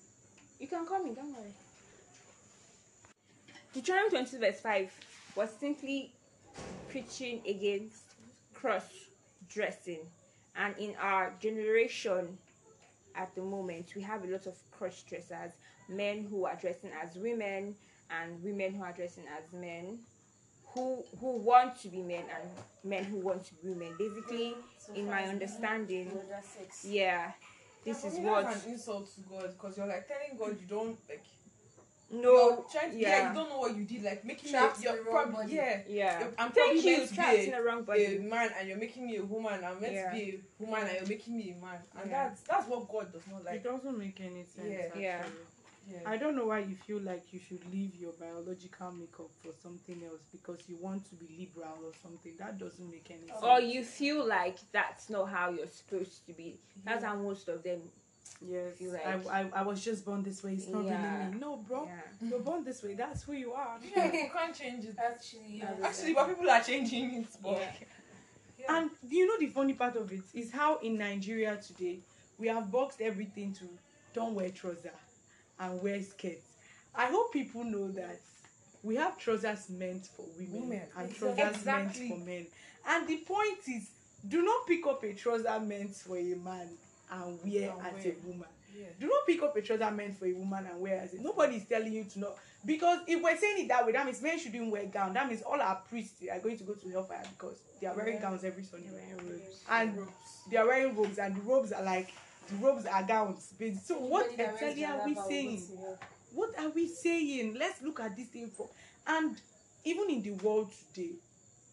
you 0.60 0.68
can 0.68 0.86
call 0.86 1.04
me 1.04 1.14
don't 1.14 1.36
worry. 1.36 1.54
Deuteronomy 3.74 4.10
22 4.10 4.40
verse 4.40 4.60
5 4.62 5.00
was 5.36 5.50
simply 5.60 6.14
preaching 6.90 7.42
against 7.46 8.04
cross 8.54 8.88
dressing. 9.50 10.00
And 10.56 10.78
in 10.78 10.96
our 11.02 11.34
generation 11.42 12.38
at 13.16 13.36
the 13.36 13.42
moment 13.42 13.96
we 13.98 14.02
have 14.04 14.24
a 14.24 14.28
lot 14.28 14.46
of 14.46 14.56
cross 14.72 15.04
dressers 15.04 15.52
men 15.92 16.28
who 16.30 16.46
are 16.46 16.56
dressing 16.60 16.92
as 17.04 17.16
women 17.18 17.76
and 18.10 18.44
women 18.44 18.74
who 18.76 18.84
are 18.84 18.94
dressing 18.94 19.24
as 19.38 19.52
men 19.54 20.00
who 20.74 21.04
who 21.20 21.38
want 21.38 21.80
to 21.82 21.88
be 21.90 22.02
men 22.02 22.24
and 22.34 22.50
men 22.84 23.04
who 23.04 23.18
want 23.18 23.44
to 23.46 23.54
be 23.56 23.70
women 23.70 23.94
basically 23.98 24.56
So 24.78 24.94
in 24.94 25.08
my 25.08 25.24
understanding 25.24 26.06
the 26.10 26.90
yeah 26.90 27.32
this 27.84 28.04
Yeah, 28.04 28.10
is 28.10 28.20
what 28.20 28.46
that's 28.46 28.66
an 28.66 28.72
insult 28.74 29.14
to 29.16 29.22
God 29.22 29.50
because 29.58 29.78
you're 29.78 29.88
like 29.88 30.08
telling 30.08 30.38
God 30.38 30.58
you 30.62 30.68
don't 30.68 30.98
like 31.10 31.24
no 32.14 32.66
trying 32.70 32.92
to, 32.92 32.98
yeah. 32.98 33.10
yeah 33.10 33.30
you 33.30 33.36
don't 33.40 33.50
know 33.50 33.60
what 33.60 33.76
you 33.76 33.86
did 33.86 34.04
like 34.04 34.26
making 34.26 34.52
me 34.52 34.58
Trapped 34.58 34.78
in 34.78 34.84
you're 34.84 35.04
the 35.04 35.10
wrong 35.10 35.32
body. 35.32 35.54
yeah 35.54 35.80
yeah 35.88 36.20
You're- 36.20 36.32
I'm 36.38 36.52
thank 36.52 36.56
probably 36.74 36.80
you 36.92 36.98
meant 36.98 37.10
to 37.10 37.16
trapped 37.16 37.38
be 37.38 37.44
in 37.46 37.52
the 37.52 37.62
wrong 37.64 37.86
a 37.90 38.18
man 38.20 38.50
and 38.60 38.68
you're 38.68 38.78
making 38.78 39.06
me 39.08 39.16
a 39.18 39.24
woman. 39.24 39.64
I'm 39.64 39.80
meant 39.82 39.94
Yeah. 39.94 40.10
to 40.12 40.16
be 40.18 40.40
a 40.60 40.64
woman 40.64 40.82
and 40.88 40.92
you're 41.00 41.08
making 41.18 41.38
me 41.38 41.56
a 41.58 41.66
man, 41.66 41.80
and 42.00 42.10
Yeah. 42.12 42.28
that's 42.28 42.42
that's 42.42 42.68
what 42.68 42.88
God 42.90 43.14
does 43.14 43.22
not 43.32 43.46
like. 43.46 43.56
it 43.56 43.64
doesn't 43.64 43.98
make 43.98 44.20
any 44.20 44.44
sense. 44.44 44.68
Yeah. 44.68 44.78
actually. 44.88 45.04
Yeah. 45.04 45.24
Yeah. 45.92 46.00
I 46.10 46.18
don't 46.18 46.36
know 46.36 46.46
why 46.46 46.60
you 46.60 46.76
feel 46.88 47.00
like 47.02 47.24
you 47.34 47.40
should 47.48 47.62
leave 47.74 47.92
your 48.00 48.14
biological 48.20 48.92
makeup 48.92 49.30
for 49.44 49.52
something 49.62 50.02
else 50.06 50.22
because 50.32 50.60
you 50.68 50.78
want 50.80 51.04
to 51.10 51.16
be 51.16 51.28
liberal 51.40 51.78
or 51.86 51.92
something. 52.02 52.34
That 52.40 52.58
doesn't 52.60 52.90
make 52.92 53.06
any 53.10 53.28
sense. 53.28 53.40
or 53.44 53.60
you 53.60 53.84
feel 53.84 54.26
like 54.28 54.58
that's 54.72 55.10
not 55.10 55.30
how 55.30 55.50
you're 55.50 55.68
supposed 55.68 56.26
to 56.28 56.34
be 56.34 56.56
that's 56.86 57.04
how 57.04 57.16
most 57.18 57.48
of 57.50 57.62
them 57.64 57.80
yes, 58.48 58.74
feel 58.78 58.96
I, 59.06 59.16
like- 59.16 59.28
I, 59.28 59.60
I 59.60 59.62
was 59.64 59.84
just 59.84 60.06
born 60.06 60.24
this 60.24 60.44
way. 60.44 60.54
It's 60.54 60.68
not 60.68 60.86
Yeah. 60.86 61.20
really 61.20 61.34
me. 61.34 61.40
No, 61.40 61.58
bro. 61.58 61.86
yeah 61.86 62.30
You're 62.30 62.40
born 62.40 62.64
this 62.64 62.82
way. 62.84 62.94
That's 62.96 63.24
who 63.24 63.34
you 63.34 63.52
are. 63.54 63.78
yeah, 63.96 64.12
you 64.12 64.30
can't 64.34 64.56
change 64.56 64.86
it. 64.86 64.96
Actually, 64.98 65.58
yeah. 65.60 65.74
Actually, 65.84 66.14
but 66.14 66.28
people 66.30 66.50
are 66.50 66.64
changing 66.64 67.14
it. 67.22 67.28
But 67.42 67.52
Yeah. 67.52 67.72
Yeah. 68.60 68.78
And 68.78 68.92
you 69.10 69.28
know 69.28 69.38
the 69.40 69.48
funny 69.48 69.74
part 69.74 69.96
of 69.96 70.12
it 70.12 70.22
is 70.36 70.52
how 70.52 70.78
in 70.78 70.98
Nigeria 70.98 71.58
today 71.58 71.98
we 72.38 72.48
have 72.48 72.72
boxed 72.72 73.02
everything 73.02 73.54
to 73.54 73.66
don't 74.14 74.36
wear 74.36 74.50
trouser 74.50 74.92
and 75.62 75.82
wear 75.82 76.02
skirts. 76.02 76.48
I 76.96 77.06
hope 77.06 77.32
people 77.32 77.64
know 77.64 77.90
that 77.92 78.20
we 78.84 78.96
have 78.96 79.18
trousers 79.18 79.70
meant 79.70 80.08
for 80.08 80.26
women, 80.38 80.62
Women. 80.62 80.82
and 80.98 81.16
trousers 81.16 81.40
exactly. 81.58 82.10
meant 82.10 82.20
for 82.20 82.26
men. 82.26 82.48
And 82.88 83.08
the 83.08 83.18
point 83.18 83.60
is, 83.68 83.90
do 84.28 84.44
not 84.44 84.68
pick 84.68 84.86
up 84.88 85.04
a 85.04 85.14
trouser 85.14 85.60
meant 85.60 85.96
for 85.96 86.18
a 86.18 86.36
man 86.36 86.68
and 87.12 87.40
wear 87.44 87.72
And 87.72 87.98
as 87.98 88.04
wear. 88.06 88.14
a 88.14 88.28
woman. 88.28 88.48
Yeah. 88.78 88.86
Do 89.00 89.06
not 89.08 89.26
pick 89.28 89.42
up 89.44 89.56
a 89.56 89.62
trouser 89.62 89.92
meant 89.92 90.18
for 90.18 90.26
a 90.26 90.34
woman 90.34 90.66
and 90.72 90.82
wear 90.82 91.00
as 91.00 91.14
it. 91.14 91.22
Nobody 91.22 91.58
is 91.58 91.66
telling 91.66 91.94
you 91.94 92.04
to 92.06 92.20
not. 92.20 92.36
Because 92.66 93.00
if 93.08 93.22
we're 93.22 93.38
saying 93.38 93.66
it 93.66 93.68
that 93.70 93.86
way, 93.86 93.92
that 93.92 94.06
means 94.06 94.22
men 94.22 94.38
shouldn't 94.40 94.72
wear 94.72 94.86
gown. 94.86 95.14
That 95.14 95.28
means 95.28 95.42
all 95.42 95.60
our 95.62 95.82
priests 95.90 96.22
are 96.32 96.40
going 96.40 96.58
to 96.58 96.64
go 96.64 96.74
to 96.74 96.90
hellfire 96.90 97.24
because 97.38 97.58
they 97.80 97.88
are 97.88 97.96
wearing 97.96 98.16
Yeah. 98.16 98.22
gowns 98.22 98.44
every 98.44 98.64
Sunday. 98.64 98.90
robes. 99.18 99.64
And 99.70 99.98
they 100.50 100.58
are 100.58 100.68
wearing 100.68 100.96
robes, 100.96 101.18
and 101.20 101.36
the 101.36 101.42
robes 101.42 101.72
are 101.72 101.84
like 101.84 102.10
the 102.50 102.56
robes 102.58 102.86
are 102.86 103.04
gowns. 103.04 103.54
So 103.84 103.96
what 104.00 104.28
Anybody 104.28 104.38
that 104.44 104.62
wears 104.62 104.78
exactly 104.78 104.86
are 104.86 105.08
we 105.08 105.16
saying? 105.30 105.60
go 105.70 105.76
to 105.76 105.82
hell. 105.82 106.00
What 106.34 106.50
are 106.60 106.70
we 106.70 106.88
saying? 106.88 107.56
Let's 107.58 107.82
look 107.82 108.00
at 108.00 108.16
this 108.16 108.28
thing 108.28 108.50
for 108.50 108.70
and 109.08 109.36
even 109.84 110.10
in 110.10 110.22
the 110.22 110.32
world 110.32 110.72
today, 110.94 111.12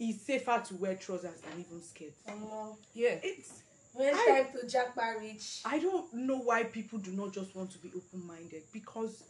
it's 0.00 0.22
safer 0.22 0.62
to 0.68 0.74
wear 0.76 0.94
trousers 0.94 1.40
than 1.40 1.60
even 1.60 1.82
skirts. 1.82 2.22
Omo, 2.28 2.76
Yeah. 2.94 3.18
It's 3.22 3.50
when 3.92 4.14
I- 4.14 4.42
time 4.44 4.60
to 4.60 4.66
jack 4.66 4.96
marriage. 4.96 5.60
I 5.64 5.78
don't 5.78 6.12
know 6.14 6.38
why 6.38 6.64
people 6.64 6.98
do 7.00 7.10
not 7.12 7.32
just 7.32 7.54
want 7.54 7.70
to 7.72 7.78
be 7.78 7.90
open 7.94 8.26
minded 8.26 8.62
because 8.72 9.22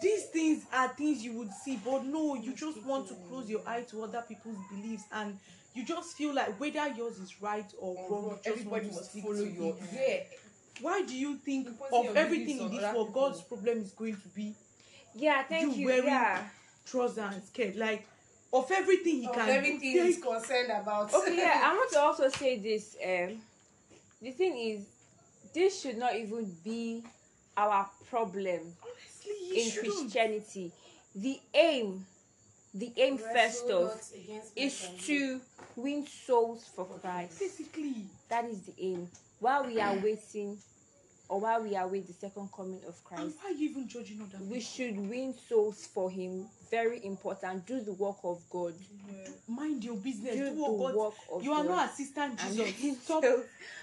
these 0.00 0.26
things 0.26 0.64
are 0.72 0.88
things 0.94 1.22
you 1.24 1.32
would 1.32 1.50
see, 1.64 1.76
but 1.84 2.04
no, 2.04 2.34
you 2.36 2.52
just 2.54 2.80
want 2.84 3.08
to 3.08 3.14
close 3.28 3.50
your 3.50 3.60
eye 3.66 3.82
to 3.90 4.04
other 4.04 4.22
people's 4.26 4.56
beliefs 4.70 5.02
and 5.12 5.36
you 5.74 5.84
just 5.84 6.16
feel 6.16 6.32
like 6.34 6.58
whether 6.60 6.88
yours 6.96 7.18
is 7.18 7.42
right 7.42 7.66
or 7.78 7.94
wrong, 8.08 8.24
you 8.30 8.36
just 8.36 8.46
Everybody 8.46 8.86
want 8.86 8.92
to 8.92 8.96
must 9.00 9.10
stick 9.10 9.22
follow 9.24 9.34
to 9.36 9.50
your. 9.50 9.76
it. 9.92 10.30
Yeah. 10.32 10.36
Why 10.80 11.02
do 11.02 11.14
you 11.16 11.36
think 11.36 11.68
of 11.92 12.16
everything 12.16 12.60
in 12.60 12.70
this 12.70 12.94
world. 12.94 13.12
God's 13.12 13.40
problem 13.42 13.78
is 13.78 13.90
going 13.92 14.16
to 14.16 14.28
be 14.28 14.54
Yeah, 15.14 15.42
thank 15.44 15.74
You 15.76 15.80
you. 15.80 15.86
wearing- 15.86 16.04
yeah. 16.04 16.48
trouser 16.86 17.22
and 17.22 17.42
skirt? 17.44 17.76
Like 17.76 18.06
of 18.52 18.70
everything 18.70 19.20
he 19.22 19.26
Of 19.28 19.34
can 19.34 19.48
everything 19.48 19.92
do, 19.94 20.02
he's 20.04 20.18
concerned 20.22 20.70
about. 20.70 21.12
Okay, 21.14 21.36
yeah, 21.36 21.60
I 21.64 21.74
want 21.76 21.92
to 21.92 22.00
also 22.00 22.28
say 22.28 22.58
this. 22.58 22.96
Um, 23.04 23.40
the 24.22 24.32
thing 24.32 24.56
is, 24.58 24.86
this 25.54 25.80
should 25.82 25.98
not 25.98 26.16
even 26.16 26.52
be 26.64 27.02
our 27.56 27.88
problem 28.08 28.60
honestly, 28.82 29.60
in 29.64 29.70
shouldn't. 29.70 29.94
Christianity. 30.00 30.72
The 31.14 31.40
aim, 31.54 32.06
the 32.74 32.92
aim 32.96 33.18
first 33.18 33.64
off, 33.70 33.94
not 33.94 34.42
is 34.56 34.78
flesh 34.78 34.88
and 34.88 34.96
blood. 34.96 35.06
to 35.06 35.40
win 35.76 36.06
souls 36.06 36.64
for 36.74 36.84
Christ. 36.86 37.38
Basically, 37.40 37.94
That 38.28 38.44
is 38.46 38.60
the 38.62 38.74
aim. 38.80 39.08
While 39.40 39.66
we 39.66 39.80
are 39.80 39.94
waiting, 39.96 40.58
or 41.28 41.40
while 41.40 41.62
we 41.62 41.74
await 41.76 42.06
the 42.06 42.12
second 42.12 42.48
coming 42.54 42.80
of 42.86 42.94
and 42.94 43.04
Christ, 43.04 43.36
why 43.42 43.50
are 43.50 43.54
you 43.54 43.70
even 43.70 43.88
judging 43.88 44.20
other 44.20 44.42
we 44.44 44.60
should 44.60 44.96
win 44.98 45.34
souls 45.48 45.86
for 45.92 46.10
Him. 46.10 46.46
Very 46.70 47.04
important. 47.04 47.66
Do 47.66 47.80
the 47.80 47.92
work 47.94 48.16
of 48.22 48.40
God. 48.50 48.74
Yeah. 49.08 49.28
Mind 49.48 49.82
your 49.84 49.96
business. 49.96 50.34
Do 50.36 50.44
Do 50.50 50.54
the 50.54 50.60
God. 50.78 50.94
work 50.94 51.14
of 51.32 51.42
You 51.42 51.52
are 51.52 51.64
God. 51.64 51.68
not 51.70 51.90
assistant 51.90 52.38
and 52.44 52.56
Jesus. 52.56 53.02
Stop. 53.04 53.24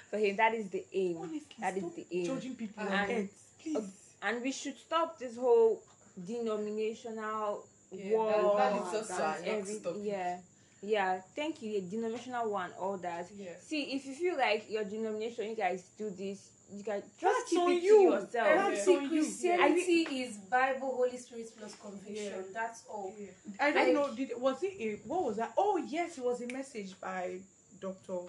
for 0.10 0.18
Him. 0.18 0.36
That 0.38 0.54
is 0.54 0.70
the 0.70 0.86
aim. 0.94 1.18
Honestly, 1.18 1.42
That 1.60 1.78
is 1.78 1.84
the 1.96 2.06
aim. 2.12 2.26
judging 2.26 2.56
people 2.56 2.84
And- 2.88 3.12
earth. 3.12 3.30
Uh, 3.76 3.80
please. 3.80 3.88
and 4.22 4.42
we 4.42 4.52
should 4.54 4.78
stop 4.78 5.20
this 5.20 5.36
whole 5.36 5.82
denominational 6.26 7.66
Yeah, 7.92 8.12
war 8.12 8.32
that- 8.58 8.74
that 8.74 8.86
is 8.86 9.08
just 9.08 9.20
an 9.20 9.44
every- 9.46 10.02
yeah 10.04 10.38
yeah 10.82 11.20
thank 11.36 11.62
you 11.62 11.72
yeah, 11.72 11.82
denominational 11.90 12.50
one 12.52 12.70
all 12.80 12.98
that 12.98 13.28
Yeah. 13.36 13.52
see 13.60 13.84
if 13.96 14.06
you 14.06 14.14
feel 14.14 14.38
like 14.38 14.70
your 14.70 14.84
denomination 14.84 15.50
you 15.50 15.56
guys 15.56 15.84
do 15.98 16.10
this 16.12 16.50
you 16.72 16.84
guys 16.84 17.02
just 17.20 17.22
That's 17.22 17.50
keep 17.50 17.70
it 17.78 17.84
you. 17.84 17.96
to 17.98 18.04
yourself 18.16 18.30
That's 18.34 18.84
See, 18.86 18.98
on 18.98 19.04
you. 19.04 19.10
Christianity 19.22 20.02
is 20.22 20.36
Bible, 20.52 20.94
Holy 20.98 21.16
Spirit 21.18 21.48
plus 21.58 21.76
conviction. 21.76 22.26
Yeah. 22.26 22.42
That's 22.54 22.84
all. 22.90 23.14
Yeah. 23.18 23.28
I 23.62 23.72
don't 23.72 23.86
Like- 23.86 23.94
know. 23.94 24.14
Did 24.14 24.32
was 24.38 24.62
it 24.64 24.74
a 24.82 24.96
what 25.08 25.24
was 25.24 25.38
that? 25.38 25.54
Oh 25.58 25.78
yes, 25.78 26.18
it 26.18 26.26
was 26.26 26.42
a 26.42 26.48
message 26.48 27.00
by 27.00 27.40
Doctor 27.80 28.20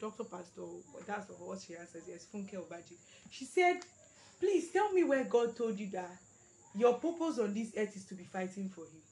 Doctor 0.00 0.22
Pastor. 0.22 0.62
That's 1.04 1.28
what 1.30 1.58
she 1.66 1.74
answers. 1.74 2.04
Yes, 2.06 2.26
Funke 2.32 2.54
Obaji. 2.54 2.94
She 3.28 3.44
said, 3.44 3.80
"Please 4.38 4.70
tell 4.70 4.92
me 4.92 5.02
where 5.02 5.24
God 5.24 5.56
told 5.56 5.76
you 5.76 5.88
that 5.88 6.12
your 6.76 6.94
purpose 6.94 7.40
on 7.40 7.52
this 7.54 7.72
earth 7.76 7.96
is 7.96 8.04
to 8.04 8.14
be 8.14 8.22
fighting 8.22 8.68
for 8.68 8.82
Him. 8.82 9.02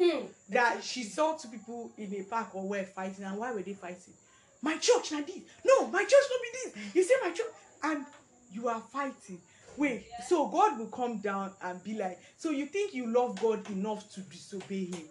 Hmm. 0.00 0.26
That 0.50 0.82
she 0.84 1.02
saw 1.02 1.36
two 1.36 1.48
people 1.48 1.90
in 1.98 2.14
a 2.14 2.22
park 2.22 2.54
or 2.54 2.68
were 2.68 2.84
fighting, 2.84 3.24
and 3.24 3.36
why 3.38 3.52
were 3.52 3.62
they 3.62 3.74
fighting? 3.74 4.14
My 4.62 4.76
church, 4.78 5.12
na 5.12 5.20
this. 5.20 5.40
No, 5.64 5.86
my 5.88 6.02
church 6.02 6.24
not 6.30 6.40
be 6.42 6.48
this. 6.80 6.94
You 6.94 7.02
say 7.02 7.14
my 7.22 7.30
church, 7.30 7.46
and 7.82 8.04
you 8.52 8.68
are 8.68 8.80
fighting." 8.80 9.40
Wait, 9.76 10.04
so 10.28 10.48
God 10.48 10.76
will 10.76 10.86
come 10.86 11.18
down 11.18 11.52
and 11.62 11.82
be 11.84 11.94
like, 11.96 12.18
so 12.36 12.50
you 12.50 12.66
think 12.66 12.92
you 12.94 13.06
love 13.06 13.40
God 13.40 13.68
enough 13.70 14.10
to 14.14 14.20
disobey 14.22 14.86
Him? 14.86 15.02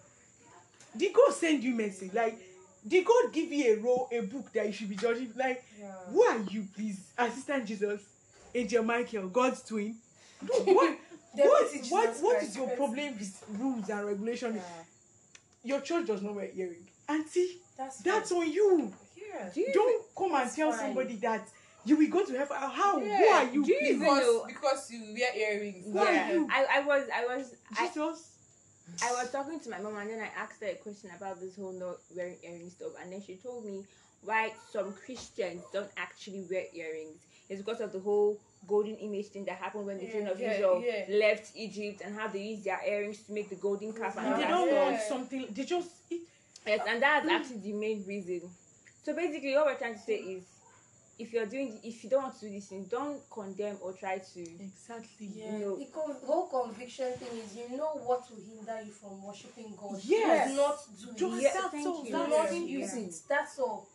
Did 0.97 1.13
God 1.13 1.33
send 1.33 1.63
you 1.63 1.73
message? 1.73 2.13
Like, 2.13 2.37
did 2.85 3.05
God 3.05 3.31
give 3.31 3.49
you 3.49 3.73
a 3.73 3.77
role, 3.79 4.09
a 4.11 4.19
book 4.21 4.51
that 4.51 4.67
you 4.67 4.73
should 4.73 4.89
be 4.89 4.97
judging? 4.97 5.31
Like, 5.37 5.63
Yeah. 5.79 5.91
who 6.11 6.21
are 6.21 6.39
you, 6.49 6.67
please? 6.75 6.99
Assistant 7.17 7.65
Jesus, 7.65 8.01
Angel 8.53 8.83
Michael, 8.83 9.29
God's 9.29 9.61
twin. 9.63 9.95
No, 10.41 10.59
what, 10.73 10.97
what, 11.45 11.71
what, 11.89 12.17
what 12.21 12.37
Christ, 12.39 12.55
your 12.55 12.69
problem 12.69 13.13
with 13.17 13.43
rules 13.59 13.89
and 13.89 14.05
regulations? 14.07 14.55
Yeah. 14.55 14.83
Your 15.63 15.81
church 15.81 16.07
does 16.07 16.21
not 16.21 16.35
wear 16.35 16.49
earring. 16.55 16.87
Auntie, 17.09 17.57
That's 17.77 17.97
that's 18.01 18.31
on 18.31 18.51
you. 18.51 18.93
Yeah. 19.15 19.49
do 19.53 19.61
you 19.61 19.71
Don't 19.73 20.03
come 20.17 20.35
and 20.35 20.51
tell 20.51 20.71
fine. 20.71 20.79
somebody 20.79 21.15
that 21.17 21.47
you 21.85 21.95
will 21.97 22.09
go 22.09 22.25
to 22.25 22.37
heaven. 22.37 22.57
How? 22.57 22.99
Who 22.99 23.05
are 23.09 23.43
you, 23.45 23.63
do 23.63 23.71
you 23.71 23.79
please? 23.79 23.87
even 23.89 23.99
Because, 24.01 24.21
know- 24.21 24.45
because 24.47 24.91
you 24.91 25.15
wear 25.17 25.37
earrings. 25.53 25.85
Who 25.91 25.97
are 25.99 26.11
yeah 26.11 26.31
you? 26.31 26.47
I, 26.51 26.65
I 26.75 26.79
was 26.81 27.03
i 27.13 27.25
was 27.25 27.55
I, 27.77 27.89
I 29.03 29.11
was 29.11 29.31
talking 29.31 29.59
to 29.59 29.69
my 29.69 29.79
mom 29.79 29.97
and 29.97 30.09
then 30.09 30.19
I 30.19 30.29
asked 30.41 30.61
her 30.61 30.67
a 30.69 30.75
question 30.75 31.09
about 31.15 31.39
this 31.41 31.55
whole 31.55 31.73
not 31.73 31.97
wearing 32.15 32.37
earrings 32.43 32.73
stuff 32.73 32.91
and 33.01 33.11
then 33.11 33.21
she 33.21 33.35
told 33.35 33.65
me 33.65 33.83
why 34.23 34.51
some 34.71 34.93
Christians 34.93 35.63
don't 35.73 35.91
actually 35.97 36.45
wear 36.49 36.63
earrings. 36.73 37.17
It's 37.49 37.61
because 37.61 37.81
of 37.81 37.91
the 37.93 37.99
whole 37.99 38.39
golden 38.65 38.95
image 38.97 39.27
thing 39.27 39.45
that 39.45 39.55
happened 39.57 39.85
when 39.85 39.97
the 39.97 40.05
children 40.05 40.27
of 40.27 40.39
Yeah, 40.39 40.53
Israel 40.53 40.83
yeah. 40.85 41.05
left 41.17 41.51
Egypt 41.55 42.01
and 42.03 42.15
how 42.17 42.27
they 42.27 42.41
used 42.41 42.63
their 42.65 42.81
earrings 42.85 43.19
to 43.23 43.31
make 43.33 43.49
the 43.49 43.55
golden 43.55 43.93
calf 43.93 44.17
and 44.17 44.27
And 44.27 44.41
they 44.43 44.47
don't 44.47 44.67
stuff. 44.69 44.83
want 44.85 45.01
something. 45.01 45.47
They 45.51 45.63
just. 45.63 45.89
It, 46.09 46.21
Yes, 46.65 46.81
and 46.85 47.01
that's 47.01 47.29
actually 47.29 47.59
the 47.59 47.71
main 47.71 48.03
reason. 48.05 48.41
So 49.03 49.15
basically, 49.15 49.53
what 49.55 49.67
we're 49.67 49.75
trying 49.77 49.93
to 49.93 50.01
say 50.01 50.15
is, 50.15 50.43
if 51.17 51.31
you're 51.31 51.45
doing, 51.45 51.79
if 51.81 52.03
you 52.03 52.09
don't 52.09 52.23
want 52.23 52.37
to 52.41 52.45
do 52.49 52.51
this 52.51 52.65
thing, 52.65 52.83
don't 52.91 53.21
condemn 53.29 53.77
or 53.81 53.93
try 53.93 54.17
to. 54.17 54.39
exactly. 54.41 55.27
Yeah, 55.33 55.59
No. 55.59 55.77
the 55.77 55.85
con- 55.85 56.17
whole 56.25 56.47
conviction 56.47 57.13
thing 57.13 57.37
is 57.39 57.55
you 57.55 57.77
know 57.77 57.91
what 58.03 58.29
will 58.29 58.43
hinder 58.43 58.81
you 58.85 58.91
from 58.91 59.23
worshiping 59.23 59.73
God. 59.79 59.97
Yes. 60.03 60.49
Do 60.51 60.57
not 60.57 60.77
do 60.99 61.13
Just 61.29 61.37
it. 61.37 61.43
Yeah, 61.43 61.53
that's 61.53 61.71
thank 61.71 61.87
all. 61.87 62.03
you. 62.05 62.11
Do 62.11 62.17
not 62.27 62.51
Yeah. 62.51 62.59
use 62.59 62.93
Yeah. 62.97 63.01
it. 63.03 63.15
That's 63.29 63.59
all. 63.59 63.87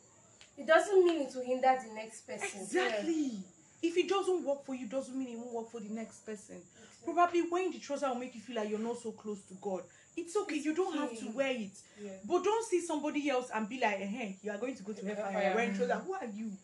It 0.56 0.66
doesn't 0.66 1.04
mean 1.04 1.20
it 1.26 1.34
will 1.34 1.44
hinder 1.44 1.78
the 1.86 1.94
next 1.94 2.26
person. 2.26 2.60
Exactly. 2.62 3.32
If 3.82 3.96
it 3.96 4.08
doesn't 4.08 4.44
work 4.44 4.64
for 4.64 4.74
you, 4.74 4.86
doesn't 4.86 5.16
mean 5.18 5.30
it 5.30 5.38
won't 5.38 5.52
work 5.52 5.70
for 5.70 5.80
the 5.80 5.88
next 5.92 6.24
person. 6.24 6.56
Probably 7.04 7.42
wearing 7.50 7.72
the 7.72 7.78
trouser 7.80 8.08
will 8.08 8.14
make 8.16 8.34
you 8.34 8.40
feel 8.40 8.56
like 8.56 8.70
you're 8.70 8.78
not 8.78 8.98
so 8.98 9.10
close 9.10 9.40
to 9.48 9.54
God. 9.60 9.82
It's 10.16 10.36
okay. 10.36 10.56
It's 10.56 10.64
You 10.64 10.74
don't 10.74 10.96
have 10.96 11.10
to 11.10 11.24
okay. 11.26 11.34
wear 11.34 11.50
it. 11.50 11.70
Yeah. 12.00 12.10
But 12.24 12.44
don't 12.44 12.64
see 12.66 12.80
somebody 12.80 13.28
else 13.28 13.50
and 13.52 13.68
be 13.68 13.80
like, 13.80 13.96
hey, 13.98 14.36
you 14.42 14.52
are 14.52 14.58
going 14.58 14.76
to 14.76 14.82
go 14.84 14.92
to 14.92 15.04
hellfire. 15.04 15.24
Hellfire. 15.32 15.54
Wearing 15.56 15.74
trouser. 15.74 15.94
Who 15.94 16.14
are 16.14 16.26
you? 16.32 16.50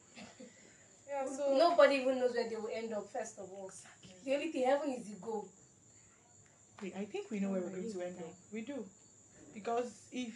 Yeah. 1.08 1.24
So. 1.26 1.56
Nobody 1.56 1.96
even 1.96 2.18
knows 2.18 2.34
where 2.34 2.48
they 2.48 2.56
will 2.56 2.68
end 2.70 2.92
up. 2.92 3.10
First 3.10 3.38
of 3.38 3.48
all, 3.50 3.70
the 4.26 4.34
only 4.34 4.52
thing 4.52 4.64
heaven 4.66 4.90
is 4.90 5.06
the 5.08 5.16
goal. 5.24 5.48
Wait, 6.82 6.92
I 6.96 7.06
think 7.06 7.30
we 7.30 7.40
know 7.40 7.50
where 7.50 7.62
we're 7.62 7.70
going 7.70 7.90
to 7.90 8.02
end 8.02 8.16
up. 8.18 8.34
We 8.52 8.60
do. 8.60 8.84
Because 9.54 9.90
if 10.12 10.34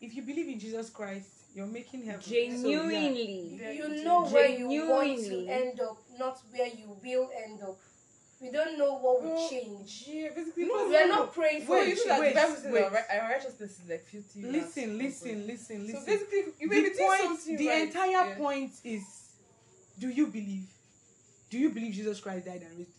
if 0.00 0.14
you 0.14 0.22
believe 0.22 0.48
in 0.48 0.60
Jesus 0.60 0.88
Christ, 0.88 1.28
you're 1.56 1.66
making 1.66 2.04
heaven. 2.04 2.20
So, 2.20 2.34
yeah. 2.34 2.50
Genuinely. 2.50 3.60
You 3.78 3.84
it's 3.90 4.04
know 4.04 4.26
where 4.26 4.46
you 4.46 4.90
want 4.90 5.08
to 5.08 5.22
genuinely. 5.22 5.48
end 5.48 5.80
up, 5.80 5.96
not 6.18 6.38
where 6.52 6.68
you 6.68 6.94
will 7.02 7.30
end 7.44 7.62
up. 7.62 7.78
We 8.42 8.50
don't 8.50 8.76
know 8.76 8.98
what 8.98 9.22
will 9.22 9.30
Well, 9.32 9.48
change. 9.48 10.04
Yeah, 10.06 10.28
basically. 10.36 10.64
No, 10.66 10.74
because- 10.74 10.88
We 10.90 10.96
are 10.98 11.08
not 11.08 11.32
praying 11.32 11.62
for 11.64 11.70
Well, 11.72 11.80
Wait, 11.80 11.96
change. 11.96 12.06
know 12.08 12.34
that 12.34 12.48
wait, 12.50 12.62
the 12.62 12.70
wait. 12.70 12.82
our, 12.84 13.30
righteousness 13.30 13.80
is 13.80 13.88
like 13.88 14.04
filthy. 14.04 14.42
rags 14.42 14.54
Listen, 14.76 14.98
listen, 14.98 15.46
listen, 15.46 15.86
listen. 15.86 16.00
So 16.00 16.06
basically, 16.06 16.52
you 16.60 16.68
may 16.68 16.82
the 16.82 16.90
be 16.90 16.94
doing 16.96 17.08
point, 17.08 17.22
something 17.22 17.56
the 17.56 17.68
right. 17.68 17.82
entire 17.88 18.10
yeah. 18.28 18.34
point 18.36 18.72
is, 18.84 19.04
do 19.98 20.08
you 20.10 20.26
believe? 20.26 20.68
Do 21.48 21.56
you 21.56 21.70
believe 21.70 21.94
Jesus 21.94 22.20
Christ 22.20 22.44
died 22.44 22.60
and 22.68 22.76
raised? 22.78 22.90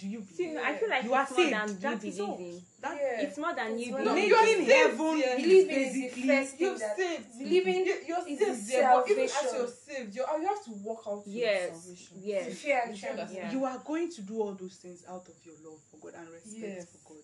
Do 0.00 0.08
you 0.08 0.24
See, 0.34 0.44
believe? 0.44 0.54
no, 0.54 0.62
I 0.64 0.76
feel 0.78 0.88
like 0.88 1.04
You 1.04 1.14
are 1.14 1.22
it's 1.22 1.30
more 1.30 1.38
saved. 1.40 1.52
than 1.52 1.68
you 1.68 1.74
That 1.98 2.04
is 2.04 2.20
all. 2.20 2.36
believing. 2.36 2.62
That, 2.80 2.96
Yeah. 2.96 3.20
It's 3.20 3.38
more 3.38 3.54
than 3.54 3.68
It's 3.74 3.86
you 3.86 3.90
more 3.92 4.00
believing. 4.00 4.14
Making 4.14 4.28
you 4.30 4.36
are 4.36 4.46
saved, 4.46 4.70
heaven 4.70 5.18
yeah. 5.18 5.36
Believing 5.36 5.76
is 5.76 5.92
the 5.92 6.00
basically 6.00 6.28
first 6.28 6.56
thing 6.56 6.66
You're 6.66 6.78
saved. 6.96 7.38
believing 7.38 7.86
You- 7.86 8.02
You're 8.08 8.28
is 8.28 8.38
saved, 8.38 8.70
the 8.70 8.88
but 8.94 9.10
even 9.10 9.24
as 9.24 9.52
you're 9.52 9.68
saved, 9.68 10.14
you 10.16 10.24
you 10.40 10.46
have 10.48 10.64
to 10.64 10.70
walk 10.88 11.02
out 11.06 11.22
your 11.26 11.36
Yes, 11.50 11.70
salvation. 11.82 12.16
yes. 12.22 12.54
fear 12.58 12.80
and 12.84 12.94
You 12.96 13.00
trembling. 13.00 13.36
Yeah. 13.36 13.52
you 13.52 13.64
are 13.66 13.78
going 13.84 14.10
to 14.16 14.20
do 14.22 14.40
all 14.40 14.54
those 14.54 14.76
things 14.76 15.04
out 15.06 15.26
of 15.28 15.34
your 15.44 15.54
love 15.68 15.80
for 15.90 15.96
God 15.98 16.14
and 16.18 16.28
respect 16.30 16.56
Yes. 16.62 16.86
for 16.92 17.14
God. 17.14 17.22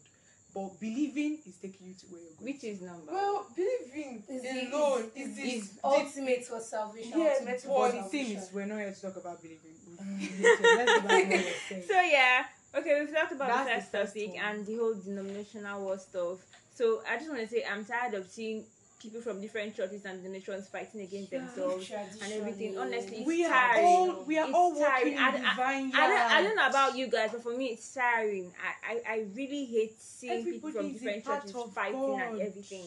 But 0.55 0.81
believing 0.81 1.39
is 1.47 1.57
taking 1.61 1.87
you 1.89 1.95
to 1.95 2.07
where 2.07 2.21
you're 2.23 2.33
going. 2.33 2.53
Which 2.53 2.65
is 2.65 2.81
number. 2.81 3.13
Well, 3.13 3.47
believing 3.55 4.25
Is 4.29 4.73
alone 4.73 5.11
is- 5.15 5.33
is, 5.33 5.39
is 5.39 5.55
is, 5.65 5.71
the 5.71 5.81
ultimate 5.87 6.45
for 6.47 6.61
salvation. 6.61 7.13
Yeah, 7.21 7.33
ultimate 7.33 7.53
but 7.53 7.61
for 7.63 7.89
But 7.93 8.03
the 8.05 8.09
thing 8.09 8.37
is, 8.37 8.49
we're 8.55 8.65
not 8.67 8.79
here 8.79 8.93
to 8.93 9.01
talk 9.03 9.17
about 9.17 9.43
believing. 9.43 9.73
Let's 9.97 10.61
go 10.61 10.77
back 10.77 10.87
to 10.87 11.01
what 11.07 11.29
we're 11.29 11.43
saying. 11.69 11.85
So 11.89 12.01
yeah, 12.01 12.45
okay, 12.79 13.01
we've 13.01 13.13
talked 13.15 13.33
about 13.33 13.65
the 13.65 13.71
That's 13.71 13.89
first 13.89 13.93
the 13.93 13.99
first 13.99 14.15
topic 14.15 14.35
one. 14.35 14.45
and 14.45 14.67
the 14.67 14.77
whole 14.77 14.95
denominational 14.95 15.83
war 15.83 15.99
stuff. 15.99 16.39
So 16.75 17.03
I 17.09 17.17
just 17.17 17.29
want 17.31 17.43
to 17.43 17.49
say 17.49 17.65
I'm 17.71 17.85
tired 17.85 18.15
of 18.15 18.27
seeing 18.31 18.65
people 19.01 19.21
from 19.21 19.41
different 19.41 19.77
churches 19.77 20.05
and 20.05 20.19
denominations 20.23 20.69
fighting 20.69 21.03
against 21.03 21.33
Yeah. 21.33 21.41
themselves 21.41 21.91
and 22.23 22.33
everything. 22.33 22.79
Honestly, 22.79 23.19
it's 23.19 23.27
we 23.27 23.45
are 23.45 23.77
all 23.81 24.25
we 24.25 24.39
are 24.39 24.47
It's 24.47 24.55
all 24.55 24.75
tiring. 24.75 25.15
working 25.15 25.19
I, 25.19 25.29
in 25.37 25.45
I- 25.45 25.51
divine 25.51 25.93
I 25.95 26.07
don't, 26.09 26.31
I 26.33 26.43
don't 26.43 26.57
know 26.57 26.67
about 26.69 26.97
you 26.97 27.07
guys, 27.09 27.31
but 27.33 27.43
for 27.43 27.57
me, 27.57 27.67
it's 27.67 27.93
tiring. 27.95 28.53
I, 28.85 28.93
I, 28.93 29.15
I 29.15 29.25
really 29.35 29.65
hate 29.67 30.01
seeing 30.01 30.45
people 30.45 30.71
from 30.71 30.87
Everybody 30.87 30.97
is 30.97 31.03
a 31.03 31.05
different 31.15 31.25
churches 31.45 31.55
of 31.57 31.73
fighting 31.73 32.21
and 32.21 32.41
everything. 32.41 32.85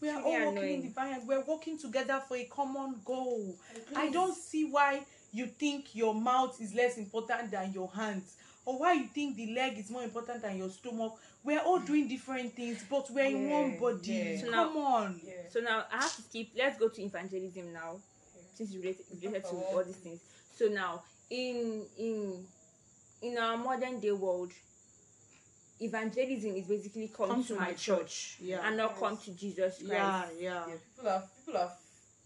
We 0.00 0.08
are 0.08 0.16
It's 0.18 0.24
all 0.26 0.32
really 0.32 0.46
working 0.46 0.56
in 0.62 0.64
annoying. 0.64 0.82
divine 0.82 1.10
yards. 1.10 1.26
We're 1.26 1.44
working 1.44 1.78
together 1.78 2.22
for 2.26 2.36
a 2.36 2.44
common 2.44 3.00
goal. 3.04 3.54
I 3.94 4.10
don't 4.10 4.34
see 4.34 4.64
why 4.64 5.02
you 5.32 5.46
think 5.46 5.94
your 5.94 6.14
mouth 6.14 6.58
is 6.60 6.74
less 6.74 6.96
important 6.96 7.50
than 7.50 7.72
your 7.72 7.88
hands, 7.94 8.34
or 8.70 8.78
why 8.78 8.92
you 8.92 9.06
think 9.06 9.36
the 9.36 9.52
leg 9.52 9.76
is 9.78 9.90
more 9.90 10.04
important 10.04 10.42
than 10.42 10.56
your 10.56 10.68
stomach. 10.70 11.14
We're 11.42 11.58
all 11.58 11.80
mm. 11.80 11.86
doing 11.86 12.06
different 12.08 12.54
things, 12.54 12.84
but 12.88 13.10
we're 13.10 13.24
in 13.24 13.50
one 13.50 13.78
body. 13.78 14.12
yeah. 14.12 14.40
So 14.40 14.50
now- 14.50 14.64
Come 14.68 14.76
on. 14.76 15.20
Yeah. 15.24 15.32
So 15.50 15.58
now 15.60 15.84
I 15.92 15.96
have 15.96 16.14
to 16.16 16.22
skip. 16.22 16.48
Let's 16.56 16.78
go 16.78 16.88
to 16.88 17.02
evangelism 17.02 17.72
now, 17.72 17.96
since 18.54 18.70
it's 18.72 18.76
related, 18.78 19.06
related 19.20 19.44
to 19.44 19.56
all 19.56 19.82
these 19.84 19.96
things. 19.96 20.20
So 20.56 20.66
now, 20.66 21.02
in 21.30 21.82
in 21.98 22.46
in 23.22 23.38
our 23.38 23.56
modern 23.56 23.98
day 23.98 24.12
world, 24.12 24.52
evangelism 25.80 26.54
is 26.54 26.66
basically 26.66 27.08
come, 27.08 27.28
Come 27.28 27.44
to, 27.44 27.54
my 27.56 27.72
church, 27.72 28.36
Yeah. 28.40 28.60
and 28.64 28.76
not 28.76 28.96
come 29.00 29.16
to 29.16 29.30
Jesus 29.32 29.78
Christ. 29.78 29.88
yeah, 29.88 30.24
yeah. 30.38 30.66
Yeah, 30.68 30.74
people 30.94 31.10
have 31.10 31.28
people 31.44 31.60
have 31.60 31.72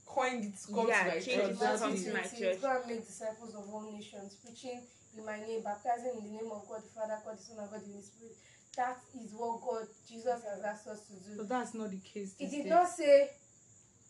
coined 0.05 0.45
it 0.45 0.55
come 0.75 0.89
Yeah, 0.89 1.05
to 1.05 1.09
my 1.09 1.21
change 1.21 1.25
church. 1.25 1.51
it 1.53 1.59
That's 1.61 1.81
come 1.81 1.97
to 1.97 2.13
my 2.13 2.21
church. 2.21 2.61
Go 2.61 2.77
and 2.77 2.87
make 2.91 3.07
disciples 3.07 3.55
of 3.55 3.73
all 3.73 3.91
nations, 3.93 4.35
preaching 4.45 4.83
in 5.17 5.25
my 5.25 5.39
name, 5.41 5.63
baptizing 5.63 6.13
in 6.19 6.25
the 6.25 6.33
name 6.43 6.51
of 6.51 6.67
God 6.69 6.83
the 6.83 6.91
Father, 6.91 7.19
God 7.25 7.39
the 7.39 7.43
Son, 7.43 7.59
and 7.59 7.71
God 7.71 7.81
the 7.81 7.91
Holy 7.91 8.03
Spirit. 8.03 8.37
That 8.77 8.99
is 9.15 9.33
what 9.35 9.63
God, 9.63 9.87
Jesus 10.09 10.43
has 10.43 10.63
asked 10.65 10.89
us 10.89 11.07
to 11.07 11.15
do. 11.15 11.45
that's 11.45 11.75
not 11.75 11.91
the 11.91 11.99
case. 11.99 12.35
It 12.41 12.51
did 12.51 12.65
days. 12.65 12.71
not 12.71 12.89
say, 12.89 13.31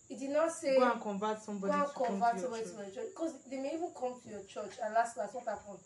it 0.09 0.19
did 0.19 0.31
not 0.31 0.53
say, 0.53 0.77
go 0.77 0.91
and 0.91 1.01
convert 1.01 1.43
somebody 1.43 1.73
go 1.73 1.85
and 1.85 1.95
convert 1.95 2.41
somebody 2.41 2.65
to 2.65 2.77
my 2.77 2.89
church. 2.89 3.13
Because 3.13 3.35
they 3.51 3.59
may 3.59 3.75
even 3.77 3.93
come 3.99 4.17
to 4.23 4.29
your 4.29 4.45
church, 4.45 4.73
and 4.83 4.95
last 4.95 5.15
class, 5.15 5.35
what 5.35 5.45
happened? 5.45 5.79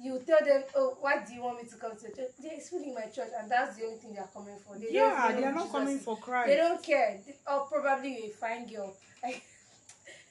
You 0.00 0.22
tell 0.26 0.38
them, 0.44 0.62
oh, 0.74 0.96
why 1.00 1.22
do 1.24 1.34
you 1.34 1.42
want 1.42 1.62
me 1.62 1.68
to 1.68 1.76
come 1.76 1.92
to 1.96 2.06
church? 2.14 2.32
They're 2.40 2.82
in 2.82 2.94
my 2.94 3.06
church, 3.06 3.30
and 3.38 3.50
that's 3.50 3.76
the 3.76 3.84
only 3.84 3.98
thing 3.98 4.14
they're 4.14 4.30
coming 4.32 4.56
for. 4.66 4.78
They 4.78 4.88
Yeah, 4.90 5.32
they 5.32 5.44
are 5.44 5.52
not 5.52 5.64
Jesus 5.64 5.72
coming 5.72 5.96
is- 5.96 6.04
for 6.04 6.16
Christ. 6.16 6.48
They 6.48 6.56
don't 6.56 6.82
care. 6.82 7.20
Or 7.50 7.66
probably 7.66 8.16
you're 8.18 8.26
a 8.26 8.30
fine 8.30 8.66
girl. 8.66 8.96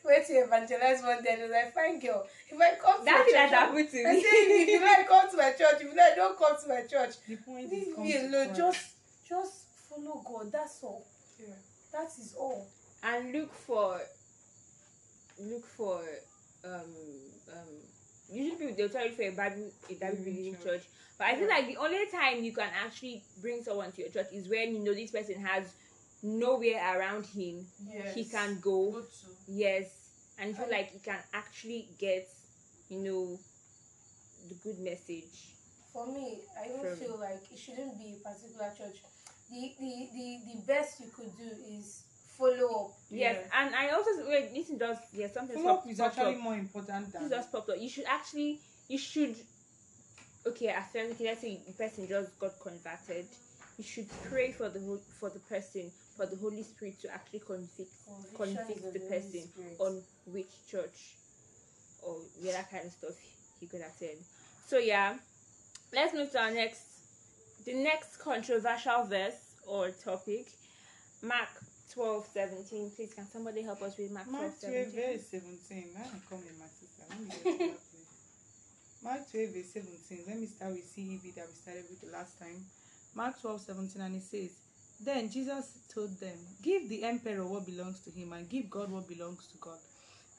Went 0.03 0.25
to 0.27 0.33
evangelize 0.33 1.01
one 1.03 1.23
day 1.23 1.33
and 1.33 1.41
was 1.43 1.51
like, 1.51 1.73
fine 1.73 1.99
girl. 1.99 2.25
If 2.49 2.59
I 2.59 2.75
come 2.81 2.99
to 2.99 3.05
That 3.05 3.15
your 3.17 3.25
thing 3.25 3.33
church, 3.33 3.51
that 3.51 3.59
happened 3.69 3.89
to 3.91 4.03
I 4.05 4.13
me. 4.13 4.21
say, 4.21 4.27
if 4.63 4.69
you 4.69 4.81
like, 4.81 5.07
come 5.07 5.29
to 5.31 5.37
my 5.37 5.51
church. 5.51 5.75
If 5.75 5.83
you 5.83 5.95
like, 5.95 6.15
don't 6.15 6.37
come 6.37 6.55
to 6.61 6.67
my 6.69 6.81
church. 6.89 7.13
The 7.27 7.35
point 7.37 7.65
is 7.65 7.71
Leave 7.71 7.95
come 7.95 8.03
me 8.05 8.13
to 8.13 8.19
alone. 8.27 8.45
Christ. 8.47 8.57
Just, 8.57 8.89
just 9.29 9.53
follow 9.89 10.21
God. 10.25 10.51
That's 10.51 10.79
all. 10.83 11.05
Yeah. 11.39 11.53
That 11.93 12.07
is 12.07 12.35
all. 12.39 12.67
and 13.03 13.31
look 13.33 13.53
for 13.53 13.99
look 15.39 15.65
for 15.65 16.01
um 16.63 16.81
um 17.51 17.67
usually 18.31 18.57
people 18.57 18.75
they'll 18.77 18.89
tell 18.89 19.05
you 19.05 19.11
for 19.13 19.23
a 19.23 19.31
bible 19.31 19.71
a 19.89 19.93
bible 19.95 20.15
Believing 20.17 20.33
believing 20.33 20.53
church. 20.55 20.63
church 20.63 20.83
but 21.17 21.27
i 21.27 21.35
feel 21.35 21.47
like 21.47 21.67
the 21.67 21.77
only 21.77 22.05
time 22.11 22.43
you 22.43 22.51
can 22.53 22.69
actually 22.85 23.23
bring 23.41 23.63
someone 23.63 23.91
to 23.91 24.01
your 24.01 24.11
church 24.11 24.27
is 24.31 24.47
when 24.47 24.73
you 24.75 24.83
know 24.83 24.93
this 24.93 25.09
person 25.11 25.41
has 25.43 25.73
nowhere 26.23 26.79
around 26.97 27.25
him 27.25 27.65
Yes. 27.87 28.15
he 28.15 28.25
can 28.25 28.59
go 28.59 28.91
Go 28.91 29.01
to. 29.01 29.07
yes 29.47 29.85
and 30.39 30.55
feel 30.55 30.63
And- 30.65 30.71
like 30.71 30.91
he 30.93 30.99
can 30.99 31.19
actually 31.33 31.89
get 31.99 32.27
you 32.89 32.99
know 32.99 33.39
the 34.49 34.55
good 34.63 34.79
message 34.79 35.47
For 35.93 36.07
me, 36.07 36.39
I 36.57 36.67
even 36.69 36.79
From- 36.79 36.95
feel 36.95 37.17
like 37.19 37.41
it 37.51 37.59
shouldn't 37.59 37.97
be 37.99 38.15
a 38.15 38.29
particular 38.29 38.71
church. 38.77 38.97
The, 39.49 39.75
the, 39.77 40.07
the, 40.15 40.27
the 40.53 40.61
best 40.65 41.01
you 41.01 41.07
could 41.13 41.35
do 41.37 41.49
is 41.77 42.03
follow 42.37 42.85
up. 42.85 42.91
yes 43.11 43.35
and 43.53 43.75
i 43.75 43.89
also 43.89 44.11
wait 44.29 44.53
this 44.53 44.69
is 44.69 44.79
just 44.79 45.01
yes 45.13 45.33
something 45.33 45.57
Follow 45.61 45.79
up 45.79 45.87
is 45.89 45.99
actually 45.99 46.35
up. 46.35 46.41
more 46.41 46.55
important 46.55 47.11
than 47.11 47.29
just 47.29 47.51
popped 47.51 47.69
up. 47.69 47.75
You 47.77 47.89
should 47.89 48.05
actually, 48.07 48.59
you 48.87 48.97
should, 48.97 49.35
okay, 50.47 50.69
after 50.69 50.99
okay, 50.99 51.25
let's 51.25 51.41
say 51.41 51.59
the 51.67 51.73
person 51.73 52.07
just 52.07 52.39
got 52.39 52.57
converted, 52.61 53.25
you 53.77 53.83
should 53.83 54.07
pray 54.29 54.51
for 54.53 54.69
the 54.69 54.79
for 55.19 55.29
the 55.29 55.39
person, 55.39 55.91
for 56.21 56.27
the 56.27 56.39
Holy 56.39 56.61
Spirit 56.61 56.99
to 57.01 57.11
actually 57.11 57.39
convict, 57.39 57.89
convict 58.35 58.93
the 58.93 58.99
the 58.99 59.05
person 59.09 59.41
Spirit. 59.41 59.75
on 59.79 60.01
which 60.27 60.51
church 60.69 61.15
or 62.03 62.17
yeah, 62.39 62.51
that 62.53 62.69
kind 62.69 62.85
of 62.85 62.91
stuff 62.91 63.15
he 63.59 63.65
could 63.65 63.81
attend. 63.81 64.19
So 64.67 64.77
yeah, 64.77 65.15
let's 65.93 66.13
move 66.13 66.31
to 66.31 66.39
our 66.39 66.51
next, 66.51 67.65
the 67.65 67.73
next 67.73 68.17
controversial 68.17 69.03
verse 69.05 69.55
or 69.67 69.89
topic, 69.89 70.47
Mark. 71.21 71.49
12 71.93 72.25
17 72.33 72.91
please 72.95 73.13
can 73.13 73.27
somebody 73.27 73.61
help 73.63 73.81
us 73.81 73.97
with 73.97 74.09
mark 74.11 74.23
12 74.23 74.41
Mark 74.41 74.59
12 74.61 74.95
17 74.95 74.95
verse 74.95 75.27
17. 75.27 75.91
Now 75.91 76.07
I 76.07 76.19
come 76.23 76.39
in, 76.39 76.55
my 76.55 76.71
sister. 76.71 77.03
Let 77.09 77.19
me 77.19 77.27
get 77.27 77.43
to 77.43 77.67
that. 77.67 77.83
Mark 79.03 79.21
12 79.27 79.49
verse 79.51 79.71
17. 79.75 80.23
Let 80.25 80.39
me 80.39 80.47
start 80.47 80.71
with 80.71 80.87
CEV 80.87 81.35
that 81.35 81.51
we 81.51 81.55
started 81.59 81.83
with 81.91 81.99
the 81.99 82.15
last 82.15 82.39
time. 82.39 82.63
Mark 83.13 83.41
12 83.41 83.59
17 83.59 84.01
and 84.01 84.15
it 84.15 84.23
says, 84.23 84.55
Then 85.03 85.29
Jesus 85.29 85.79
told 85.93 86.19
them, 86.19 86.37
Give 86.61 86.87
the 86.87 87.03
emperor 87.03 87.45
what 87.45 87.65
belongs 87.65 87.99
to 88.01 88.11
him 88.11 88.33
and 88.33 88.47
give 88.49 88.69
God 88.69 88.91
what 88.91 89.07
belongs 89.07 89.47
to 89.47 89.57
God. 89.57 89.79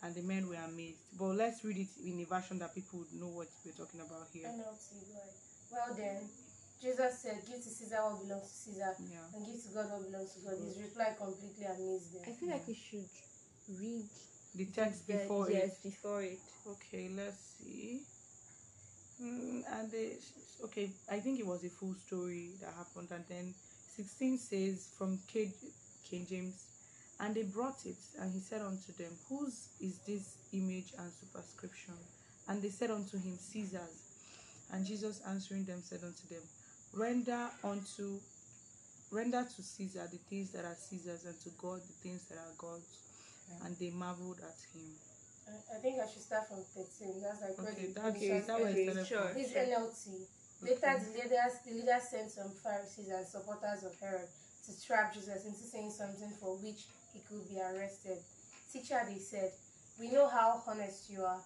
And 0.03 0.15
the 0.15 0.23
men 0.23 0.49
were 0.49 0.55
amazed. 0.57 0.99
But 1.19 1.35
let's 1.37 1.65
read 1.65 1.79
it 1.79 1.89
in 2.05 2.21
a 2.21 2.25
version 2.25 2.59
that 2.61 2.75
people 2.75 3.01
would 3.01 3.13
know 3.13 3.29
what 3.29 3.49
we're 3.65 3.73
talking 3.73 4.01
about 4.01 4.27
here. 4.33 4.47
NLT, 4.49 5.15
like, 5.15 5.35
well 5.71 5.95
then, 5.97 6.23
Jesus 6.81 7.19
said, 7.23 7.39
Give 7.47 7.63
to 7.63 7.71
Caesar 7.71 7.97
what 8.03 8.23
belongs 8.27 8.51
to 8.51 8.57
Caesar, 8.71 8.95
Yeah. 9.11 9.27
and 9.35 9.47
give 9.47 9.63
to 9.63 9.69
God 9.75 9.91
what 9.91 10.11
belongs 10.11 10.33
to 10.35 10.41
God. 10.41 10.59
His 10.59 10.79
reply 10.79 11.15
completely 11.19 11.65
amazed 11.67 12.15
them. 12.15 12.23
I 12.27 12.33
feel 12.33 12.49
like 12.51 12.67
we 12.67 12.75
should 12.75 13.09
read 13.79 14.05
The 14.55 14.67
text 14.67 15.07
the- 15.07 15.15
before 15.15 15.51
yes, 15.51 15.79
it. 15.79 15.83
before 15.83 16.23
it. 16.23 16.41
Okay, 16.67 17.09
let's 17.15 17.43
see. 17.59 18.03
Mm, 19.23 19.63
and 19.71 19.91
they, 19.91 20.19
okay, 20.65 20.91
I 21.09 21.21
think 21.21 21.39
it 21.39 21.47
was 21.47 21.63
a 21.65 21.71
full 21.71 21.95
story 21.95 22.55
that 22.61 22.75
happened, 22.75 23.11
and 23.13 23.25
then 23.29 23.55
16 23.97 24.39
says 24.39 24.89
from 24.97 25.19
K, 25.29 25.51
King 26.09 26.27
James, 26.29 26.65
and 27.21 27.35
they 27.35 27.43
brought 27.43 27.85
it, 27.85 27.97
and 28.21 28.33
he 28.33 28.41
said 28.41 28.63
unto 28.63 28.93
them, 28.99 29.13
Whose 29.29 29.69
is 29.81 29.99
this 30.07 30.37
image 30.53 30.93
and 30.99 31.11
superscription? 31.13 31.95
And 32.49 32.63
they 32.63 32.71
said 32.71 32.91
unto 32.91 33.19
him, 33.19 33.37
Caesar's. 33.39 34.03
And 34.73 34.87
Jesus 34.87 35.21
answering 35.29 35.65
them 35.65 35.83
said 35.83 36.01
unto 36.03 36.27
them, 36.29 36.43
Render 36.95 37.49
unto 37.63 38.19
render 39.11 39.45
to 39.45 39.63
Caesar 39.63 40.09
the 40.11 40.17
things 40.17 40.51
that 40.53 40.65
are 40.65 40.75
Caesar's, 40.75 41.25
and 41.25 41.39
to 41.43 41.51
God 41.61 41.81
the 41.81 41.93
things 42.03 42.25
that 42.29 42.39
are 42.39 42.55
God's. 42.59 42.99
And 43.65 43.77
they 43.79 43.91
marveled 43.91 44.39
at 44.41 44.57
him. 44.73 44.89
I, 45.47 45.77
I 45.77 45.79
think 45.81 46.01
I 46.01 46.09
should 46.09 46.23
start 46.23 46.49
from 46.49 46.65
13. 46.75 47.21
That's 47.21 47.43
like 47.43 47.59
where 47.59 47.73
Okay, 47.73 47.87
the 47.93 48.01
that's 48.01 48.17
Okay, 48.17 48.31
is 48.39 48.47
that 48.47 48.61
where 48.61 48.71
okay, 48.71 48.85
it's 48.85 49.09
sure. 49.09 49.31
This 49.35 49.53
Sure. 49.53 49.63
NLT. 49.63 50.27
Later, 50.63 50.95
the 50.95 51.11
leaders, 51.19 51.55
the 51.67 51.75
leaders 51.75 52.09
sent 52.11 52.31
some 52.31 52.51
Pharisees 52.63 53.11
and 53.11 53.27
supporters 53.27 53.83
of 53.83 53.99
Herod 53.99 54.29
to 54.67 54.87
trap 54.87 55.13
Jesus 55.13 55.45
into 55.45 55.59
saying 55.59 55.91
something 55.91 56.31
for 56.39 56.55
which 56.63 56.87
he 57.13 57.21
could 57.29 57.49
be 57.51 57.59
arrested. 57.61 58.19
Teacher, 58.73 59.03
they 59.09 59.19
said, 59.19 59.51
we 59.99 60.11
know 60.11 60.29
how 60.29 60.63
honest 60.67 61.11
you 61.11 61.23
are. 61.23 61.41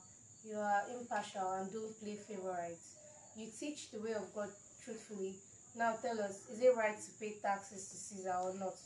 You 0.45 0.59
are 0.59 0.83
impartial 0.93 1.51
and 1.59 1.73
don't 1.73 1.99
play 2.01 2.15
favorites. 2.15 2.95
You 3.37 3.49
teach 3.59 3.91
the 3.91 4.01
way 4.01 4.13
of 4.13 4.33
God 4.35 4.49
truthfully. 4.85 5.35
Now 5.77 5.97
tell 6.01 6.21
us, 6.21 6.49
is 6.53 6.63
it 6.63 6.77
right 6.77 6.97
to 6.97 7.11
pay 7.19 7.35
taxes 7.43 7.89
to 7.89 7.97
Caesar 7.97 8.37
or 8.43 8.55
not? 8.55 8.77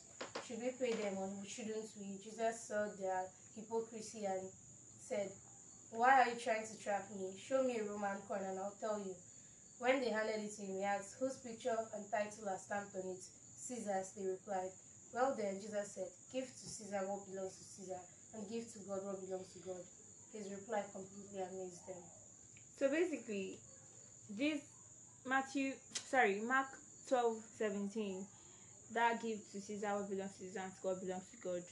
Should 0.47 0.63
we 0.63 0.71
pay 0.79 0.95
them 0.95 1.19
or 1.19 1.29
shouldn't 1.47 1.91
we? 1.99 2.19
Jesus 2.23 2.69
saw 2.69 2.87
their 2.99 3.27
hypocrisy 3.55 4.25
and 4.25 4.49
said, 4.99 5.31
Why 5.93 6.23
are 6.23 6.29
you 6.31 6.41
trying 6.41 6.67
to 6.67 6.83
trap 6.83 7.05
me? 7.15 7.31
Show 7.39 7.63
me 7.63 7.79
a 7.79 7.85
Roman 7.85 8.19
coin 8.27 8.41
and 8.43 8.59
I'll 8.59 8.75
tell 8.81 8.99
you. 8.99 9.15
When 9.81 10.05
they 10.05 10.13
handed 10.13 10.45
it 10.45 10.53
to 10.57 10.63
him, 10.63 10.77
he 10.77 10.85
asked, 10.85 11.17
Whose 11.19 11.41
picture 11.41 11.73
and 11.97 12.05
title 12.13 12.53
are 12.53 12.61
stamped 12.61 12.93
on 13.01 13.17
it? 13.17 13.25
Caesar's, 13.25 14.13
they 14.13 14.29
replied. 14.29 14.69
Well 15.17 15.33
then, 15.33 15.57
Jesus 15.57 15.97
said, 15.97 16.13
Give 16.29 16.45
to 16.45 16.67
Caesar 16.69 17.01
what 17.09 17.25
belongs 17.25 17.57
to 17.57 17.65
Caesar, 17.65 18.03
and 18.37 18.45
give 18.45 18.69
to 18.77 18.79
God 18.85 19.01
what 19.09 19.25
belongs 19.25 19.49
to 19.57 19.61
God. 19.65 19.81
His 20.37 20.53
reply 20.53 20.85
completely 20.93 21.41
amazed 21.41 21.81
them. 21.89 21.97
So 22.77 22.93
basically, 22.93 23.57
this 24.37 24.61
Matthew, 25.27 25.73
sorry, 25.97 26.45
Mark 26.47 26.69
12 27.09 27.41
17, 27.57 28.27
that 28.93 29.23
give 29.23 29.41
to 29.53 29.61
Caesar 29.65 29.97
what 29.97 30.11
belongs 30.13 30.37
to 30.37 30.45
Caesar 30.45 30.61
and 30.61 30.77
to 30.77 30.81
God 30.85 31.01
belongs 31.01 31.25
to 31.33 31.39
God. 31.41 31.65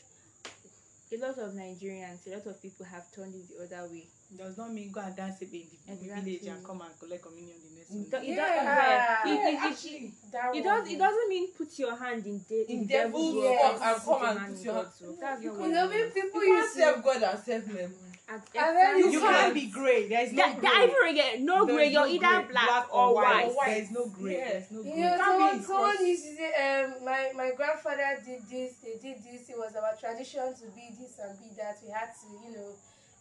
A 1.10 1.16
lot 1.16 1.38
of 1.38 1.54
Nigerians, 1.54 2.26
a 2.26 2.30
lot 2.36 2.46
of 2.46 2.60
people 2.60 2.84
have 2.84 3.10
turned 3.12 3.34
it 3.34 3.48
the 3.48 3.64
other 3.76 3.88
way. 3.90 4.04
does 4.36 4.58
not 4.58 4.70
mean 4.74 4.92
go 4.92 5.00
and 5.00 5.16
dance 5.16 5.40
a 5.40 5.46
bit 5.46 5.64
in 5.86 5.96
the 5.96 6.04
Exactly. 6.04 6.36
village 6.36 6.48
and 6.54 6.62
come 6.66 6.82
and 6.82 6.98
collect 7.00 7.22
communion 7.22 7.56
the 7.64 7.76
next 7.78 7.90
It, 7.90 8.10
Sunday. 8.10 8.30
it, 8.32 8.36
Yeah. 8.36 8.44
does, 8.44 8.60
it, 8.60 9.34
Yeah, 9.34 9.48
it, 9.48 9.54
it, 9.54 9.60
actually. 9.72 10.12
That 10.32 10.54
it, 10.56 10.64
does, 10.64 10.88
it 10.92 10.98
doesn't 10.98 11.28
mean 11.30 11.48
put 11.56 11.78
your 11.78 11.96
hand 11.96 12.26
in, 12.26 12.38
de- 12.46 12.70
In 12.72 12.86
devil's 12.86 13.34
devil's 13.34 13.34
work 13.36 13.72
work 13.72 13.82
and 13.82 14.02
come 14.02 14.22
and 14.28 14.38
hand 14.38 14.52
put 14.52 14.58
in 14.58 14.64
your 14.66 14.74
God's 14.74 15.00
work. 15.00 15.16
That's 15.20 15.42
You 15.42 15.48
not 15.48 15.58
what 15.60 15.68
You 15.68 15.74
know, 15.74 15.90
it 15.90 15.94
means. 15.96 16.12
people 16.12 16.44
You 16.44 16.62
to 16.62 16.68
serve 16.78 17.02
God 17.04 17.22
and 17.22 17.44
serve 17.44 17.66
men. 17.74 17.94
And 18.30 18.42
And 18.54 18.98
You 18.98 19.10
You 19.10 19.20
can't 19.20 19.36
can't- 19.36 19.54
be 19.54 19.66
grey. 19.66 20.06
There 20.08 20.22
is 20.22 20.32
no 20.32 20.48
the, 20.54 20.60
grey. 20.60 20.68
the 20.70 20.76
ivory 20.76 21.14
get 21.14 21.40
no 21.40 21.64
There's 21.64 21.76
gray. 21.76 21.88
You're 21.92 22.06
no 22.06 22.12
either 22.12 22.42
grey, 22.42 22.52
black, 22.52 22.94
or 22.94 23.14
white. 23.14 23.54
white. 23.54 23.66
There 23.66 23.82
is 23.82 23.90
no 23.90 24.06
grey. 24.06 24.36
Yeah. 24.36 24.48
There's 24.50 24.70
no 24.70 24.80
You 24.82 24.96
know, 25.00 25.16
can't 25.16 25.16
be 25.16 25.24
someone, 25.24 25.54
in 25.56 25.62
someone 25.64 26.06
used 26.06 26.24
to 26.26 26.36
say, 26.36 26.50
um, 26.84 27.04
my, 27.04 27.32
my 27.34 27.50
grandfather 27.56 27.96
grandfather 27.96 28.22
did 28.26 28.42
this, 28.50 28.72
they 28.84 28.96
did 29.00 29.24
this. 29.24 29.48
It 29.48 29.56
was 29.56 29.72
our 29.76 29.96
tradition 29.96 30.52
to 30.54 30.66
be 30.76 30.92
this 31.00 31.18
and 31.18 31.38
be 31.40 31.48
that. 31.56 31.78
We 31.84 31.90
had 31.90 32.10
to, 32.20 32.26
you 32.44 32.52
know, 32.56 32.70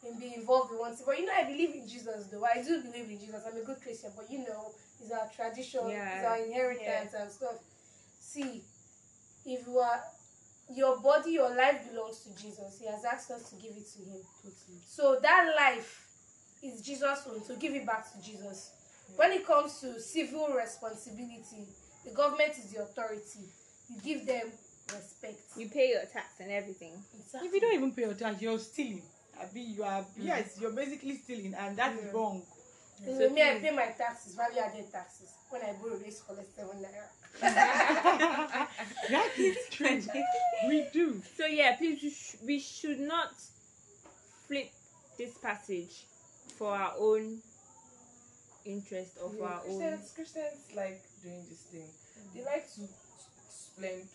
and 0.06 0.20
be 0.20 0.36
involved 0.36 0.72
in 0.74 0.80
one 0.80 0.94
thing. 0.94 1.06
But 1.08 1.20
you 1.20 1.26
know, 1.26 1.34
I 1.34 1.44
believe 1.46 1.74
in 1.74 1.88
Jesus, 1.88 2.28
though. 2.28 2.44
I 2.44 2.62
do 2.62 2.82
believe 2.84 3.10
in 3.10 3.20
Jesus. 3.20 3.42
I'm 3.48 3.56
a 3.58 3.64
good 3.64 3.80
Christian, 3.82 4.12
but 4.16 4.30
you 4.30 4.40
know, 4.40 4.74
it's 5.02 5.12
our 5.12 5.30
tradition, 5.34 5.88
Yeah. 5.90 6.18
it's 6.20 6.28
our 6.28 6.38
inheritance 6.38 7.14
and 7.18 7.32
stuff. 7.32 7.56
See, 8.20 8.62
if 9.46 9.66
you 9.66 9.80
are 9.80 10.02
your 10.74 11.00
body, 11.00 11.32
your 11.32 11.56
life 11.56 11.90
belongs 11.90 12.20
to 12.22 12.36
Jesus. 12.42 12.80
He 12.80 12.88
has 12.88 13.06
asked 13.06 13.32
us 13.32 13.50
to 13.50 13.56
give 13.56 13.72
it 13.72 13.88
to 13.94 14.00
Him. 14.00 14.22
Totally. 14.44 14.80
So 14.86 15.20
that 15.22 15.54
life 15.56 16.04
is 16.64 16.82
Jesus' 16.82 17.28
own, 17.30 17.44
so 17.44 17.56
give 17.56 17.74
it 17.74 17.86
back 17.86 18.12
to 18.14 18.22
Jesus. 18.22 18.72
When 19.16 19.32
it 19.32 19.46
comes 19.46 19.80
to 19.82 20.00
civil 20.02 20.50
responsibility, 20.50 21.68
the 22.04 22.12
government 22.12 22.52
is 22.58 22.72
the 22.74 22.82
authority. 22.82 23.48
You 23.90 24.02
give 24.04 24.26
them 24.26 24.48
respect. 24.94 25.40
You 25.56 25.70
pay 25.70 25.90
your 25.90 26.04
tax 26.06 26.40
and 26.40 26.52
everything. 26.52 26.92
If 27.34 27.54
you 27.54 27.60
don't 27.62 27.74
even 27.74 27.92
pay 27.94 28.04
your 28.04 28.14
tax, 28.14 28.42
you're 28.42 28.60
stealing. 28.60 29.02
Abi, 29.42 29.62
you 29.62 29.84
are 29.84 30.04
yes, 30.18 30.58
you're 30.60 30.72
basically 30.72 31.16
stealing, 31.18 31.54
and 31.54 31.78
that 31.78 31.94
is 31.96 32.06
Yeah. 32.06 32.12
wrong. 32.12 32.42
So 33.06 33.18
So 33.20 33.30
me, 33.30 33.42
I 33.42 33.60
pay 33.60 33.72
my 33.72 33.88
taxes, 33.98 34.36
value 34.36 34.60
added 34.60 34.92
taxes. 34.92 35.30
When 35.50 35.62
I 35.62 35.74
borrow, 35.74 35.98
they 35.98 36.12
collect 36.26 36.56
seven 36.56 36.78
naira. 36.84 37.08
that 39.10 39.30
is 39.38 39.58
true. 39.70 40.02
we 40.68 40.88
do. 40.92 41.22
So 41.38 41.46
yeah, 41.46 41.76
please 41.76 42.38
we, 42.46 42.60
should 42.60 43.00
not 43.00 43.32
flip 44.48 44.72
this 45.18 45.38
passage 45.38 46.06
for 46.58 46.72
our 46.76 46.94
own 47.00 47.38
interest 48.66 49.18
or 49.24 49.30
for 49.30 49.38
Yeah, 49.38 49.46
our 49.46 49.62
own. 49.70 49.80
Christians, 49.80 50.12
Christians 50.16 50.76
like 50.76 51.02
doing 51.24 51.44
this 51.50 51.62
thing. 51.72 51.88
They 52.34 52.44
like 52.44 52.66
to 52.76 52.82
like 53.82 54.06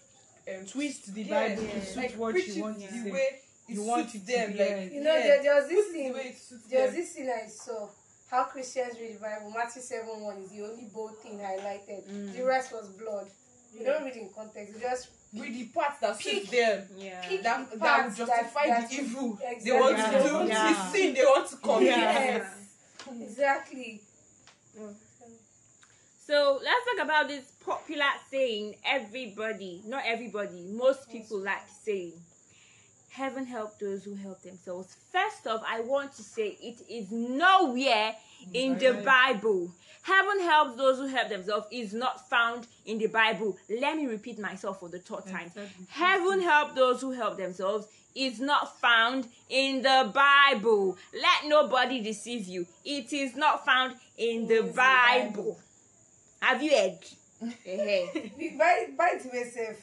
um, 0.59 0.67
Twist 0.67 1.15
the 1.15 1.23
yeah, 1.23 1.49
Bible 1.49 1.63
yeah, 1.63 1.73
to 1.75 1.87
suit 1.87 1.97
like 1.97 2.13
what 2.15 2.35
you 2.47 2.63
want 2.63 2.79
the 2.81 2.87
to 2.87 2.93
say. 3.05 3.11
way 3.13 3.29
You 3.69 3.83
want 3.85 4.07
it 4.09 4.19
to 4.19 4.27
them. 4.27 4.51
like. 4.59 4.93
You 4.93 5.03
know, 5.05 5.15
yeah, 5.17 5.23
there, 5.23 5.43
there 5.45 5.55
was 5.61 5.69
this 5.69 5.87
thing. 5.93 6.09
the 6.09 6.15
way 6.19 6.25
it 6.27 6.39
suits 6.39 6.67
There 6.67 6.85
was 6.87 6.95
this 6.97 7.13
thing 7.13 7.31
I 7.31 7.47
saw. 7.49 7.89
How 8.33 8.45
Christians 8.45 8.95
read 8.99 9.17
the 9.17 9.21
Bible. 9.21 9.53
Matthew 9.55 9.83
7 9.83 10.09
1 10.09 10.37
is 10.39 10.51
the 10.53 10.63
only 10.65 10.85
bold 10.93 11.19
thing 11.19 11.39
highlighted. 11.39 12.09
Mm. 12.11 12.35
The 12.35 12.43
rest 12.45 12.73
was 12.73 12.89
blood. 12.89 13.27
You 13.79 13.85
don't 13.85 14.05
read 14.05 14.17
in 14.17 14.31
context. 14.35 14.73
You 14.75 14.81
just 14.81 15.09
Read 15.35 15.55
the 15.55 15.65
parts 15.67 15.99
that 16.01 16.19
Pick- 16.19 16.43
suit 16.47 16.51
them. 16.51 16.87
Yeah. 16.97 17.21
pick 17.27 17.43
That, 17.43 17.71
the 17.71 17.77
that 17.79 17.97
will 17.97 18.03
parts 18.05 18.17
justify 18.19 18.67
that- 18.69 18.89
the 18.91 18.97
evil 18.97 19.39
Exactly. 19.43 19.71
they 19.71 19.81
want 19.81 19.97
Yeah. 19.99 20.11
to 20.11 20.29
do, 20.29 20.47
Yeah. 20.49 20.73
the 20.73 20.93
sin 20.93 21.15
they 21.15 21.25
want 21.25 21.49
to 21.51 21.57
commit. 21.57 21.83
Yeah. 21.89 22.25
Yes. 22.25 22.47
Exactly. 23.21 24.01
So 26.27 26.61
let's 26.63 26.85
talk 26.97 27.05
about 27.05 27.29
this 27.29 27.45
popular 27.65 28.05
saying 28.31 28.77
everybody, 28.85 29.83
not 29.87 30.05
everybody, 30.07 30.63
most 30.65 31.11
people 31.11 31.39
like 31.39 31.67
saying. 31.83 32.13
Heaven 33.13 33.45
help 33.45 33.79
those 33.79 34.05
who 34.05 34.15
help 34.15 34.41
themselves. 34.41 34.97
First 35.13 35.47
off, 35.47 35.63
I 35.69 35.81
want 35.81 36.15
to 36.15 36.23
say 36.23 36.57
it 36.63 36.81
is 36.89 37.11
nowhere 37.11 38.15
in 38.55 38.79
the 38.79 39.03
Bible. 39.05 39.71
Heaven 40.01 40.41
helps 40.41 40.79
those 40.79 40.97
who 40.97 41.09
help 41.09 41.29
themselves 41.29 41.67
is 41.71 41.93
not 41.93 42.27
found 42.31 42.67
in 42.87 42.97
the 42.97 43.09
Bible. 43.09 43.59
Let 43.69 43.99
me 43.99 44.07
repeat 44.07 44.39
myself 44.39 44.81
for 44.81 44.89
the 44.89 44.99
third 44.99 45.27
time. 45.27 45.53
Heaven 45.89 46.41
help 46.41 46.75
those 46.75 47.03
who 47.03 47.11
help 47.11 47.37
themselves 47.37 47.87
is 48.15 48.41
not 48.41 48.81
found 48.81 49.29
in 49.51 49.83
the 49.83 50.11
Bible. 50.15 50.97
Let 51.13 51.51
nobody 51.51 52.01
deceive 52.01 52.47
you. 52.47 52.67
It 52.83 53.13
is 53.13 53.37
not 53.37 53.67
found 53.67 53.95
in 54.17 54.47
the 54.47 54.63
Bible. 54.75 55.61
Have 56.41 56.63
you 56.63 56.71
heard? 56.71 56.99
Eh-heh. 57.67 58.31
You 58.39 58.59
buy, 58.59 58.87
buy 58.97 59.19
it 59.21 59.35
yourself. 59.35 59.77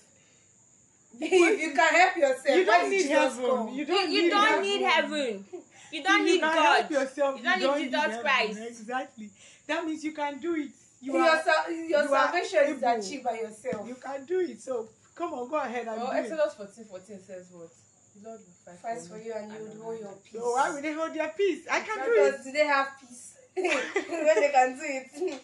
if 1.22 1.62
you 1.62 1.74
can 1.74 1.93
help 1.93 2.15
yourself, 2.17 2.58
You 2.58 2.65
don't 2.65 2.89
need 2.89 2.98
Jesus 3.02 3.36
heaven. 3.36 3.45
come? 3.50 3.67
You 3.69 3.76
you 3.76 3.86
don't 3.86 4.12
you 4.12 4.22
need 4.24 4.30
don't 4.30 4.45
heaven. 4.48 4.62
need 4.63 4.82
heaven. 4.82 5.45
You 5.91 6.04
don't 6.04 6.26
need 6.26 6.34
you 6.36 6.39
can 6.39 6.56
God. 6.56 6.76
help 6.78 6.91
yourself. 6.91 7.38
You 7.39 7.43
don't 7.43 7.78
need 7.78 7.86
Jesus 7.86 8.02
heaven. 8.06 8.22
Christ. 8.22 8.60
Exactly. 8.67 9.30
That 9.67 9.86
means 9.86 10.04
you 10.04 10.12
can 10.13 10.39
do 10.39 10.56
it. 10.56 10.69
You 11.02 11.13
your 11.13 11.24
are. 11.24 11.41
sal- 11.43 11.72
your 11.72 12.04
you 12.04 12.13
are 12.13 12.32
salvation 12.32 12.60
is 12.76 12.84
achieved 12.84 13.24
by 13.24 13.34
yourself. 13.39 13.88
You 13.88 13.95
can 13.95 14.26
do 14.26 14.39
it. 14.41 14.62
So 14.62 14.89
come 15.15 15.34
on, 15.34 15.50
go 15.50 15.58
ahead 15.58 15.88
and 15.88 15.98
Well, 16.02 16.12
do 16.12 16.17
it. 16.17 16.19
Exodus 16.22 16.54
14 16.56 16.86
14 16.86 17.19
says 17.26 17.48
what? 17.52 17.69
The 18.15 18.28
Lord 18.30 18.39
will 18.41 18.54
fight, 18.65 18.80
Fight 18.80 19.02
for 19.02 19.15
for 19.15 19.17
you 19.19 19.34
and 19.34 19.52
you 19.54 19.60
will 19.60 19.84
hold 19.84 20.00
your 20.00 20.13
peace. 20.24 20.41
So 20.41 20.52
why 20.52 20.69
would 20.74 20.84
they 20.84 20.93
hold 20.93 21.13
their 21.13 21.30
peace? 21.30 21.65
I 21.72 21.80
can 21.82 22.06
do 22.06 22.12
it. 22.13 22.43
Do 22.43 22.52
they 22.52 22.65
have 22.67 22.88
peace? 23.00 23.34
when 23.56 23.65
they 24.36 24.52
can 24.54 24.78
do 24.78 24.84
it. 24.84 25.41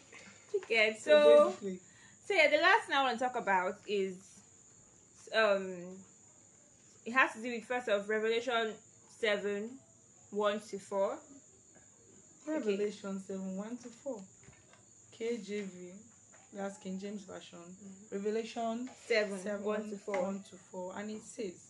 Okay, 0.58 0.98
So 1.02 1.54
so 1.62 1.70
so 2.28 2.34
yeah, 2.34 2.50
the 2.50 2.58
last 2.58 2.88
thing 2.88 2.96
I 2.96 3.04
want 3.04 3.18
to 3.20 3.26
talk 3.26 3.36
about 3.36 3.76
is 3.88 4.16
um 5.36 5.76
it 7.06 7.12
has 7.14 7.34
to 7.34 7.42
do 7.42 7.52
with 7.52 7.66
first 7.66 7.88
of 7.90 8.10
Revelation 8.10 8.74
seven 9.20 9.70
one 10.32 10.60
to 10.70 10.80
four. 10.80 11.18
Revelation 12.48 13.20
7 13.20 13.58
1 13.58 13.78
to 13.78 13.88
4. 13.88 14.22
KJV, 15.20 15.94
that's 16.54 16.78
King 16.78 17.00
James 17.00 17.24
Version. 17.24 17.58
Revelation 18.12 18.88
Seven, 19.08 19.40
7 19.40 19.64
one 19.64 19.90
to 19.90 19.98
four. 19.98 20.22
1 20.22 20.44
to 20.52 20.56
4. 20.72 20.94
And 20.98 21.10
it 21.10 21.24
says, 21.24 21.66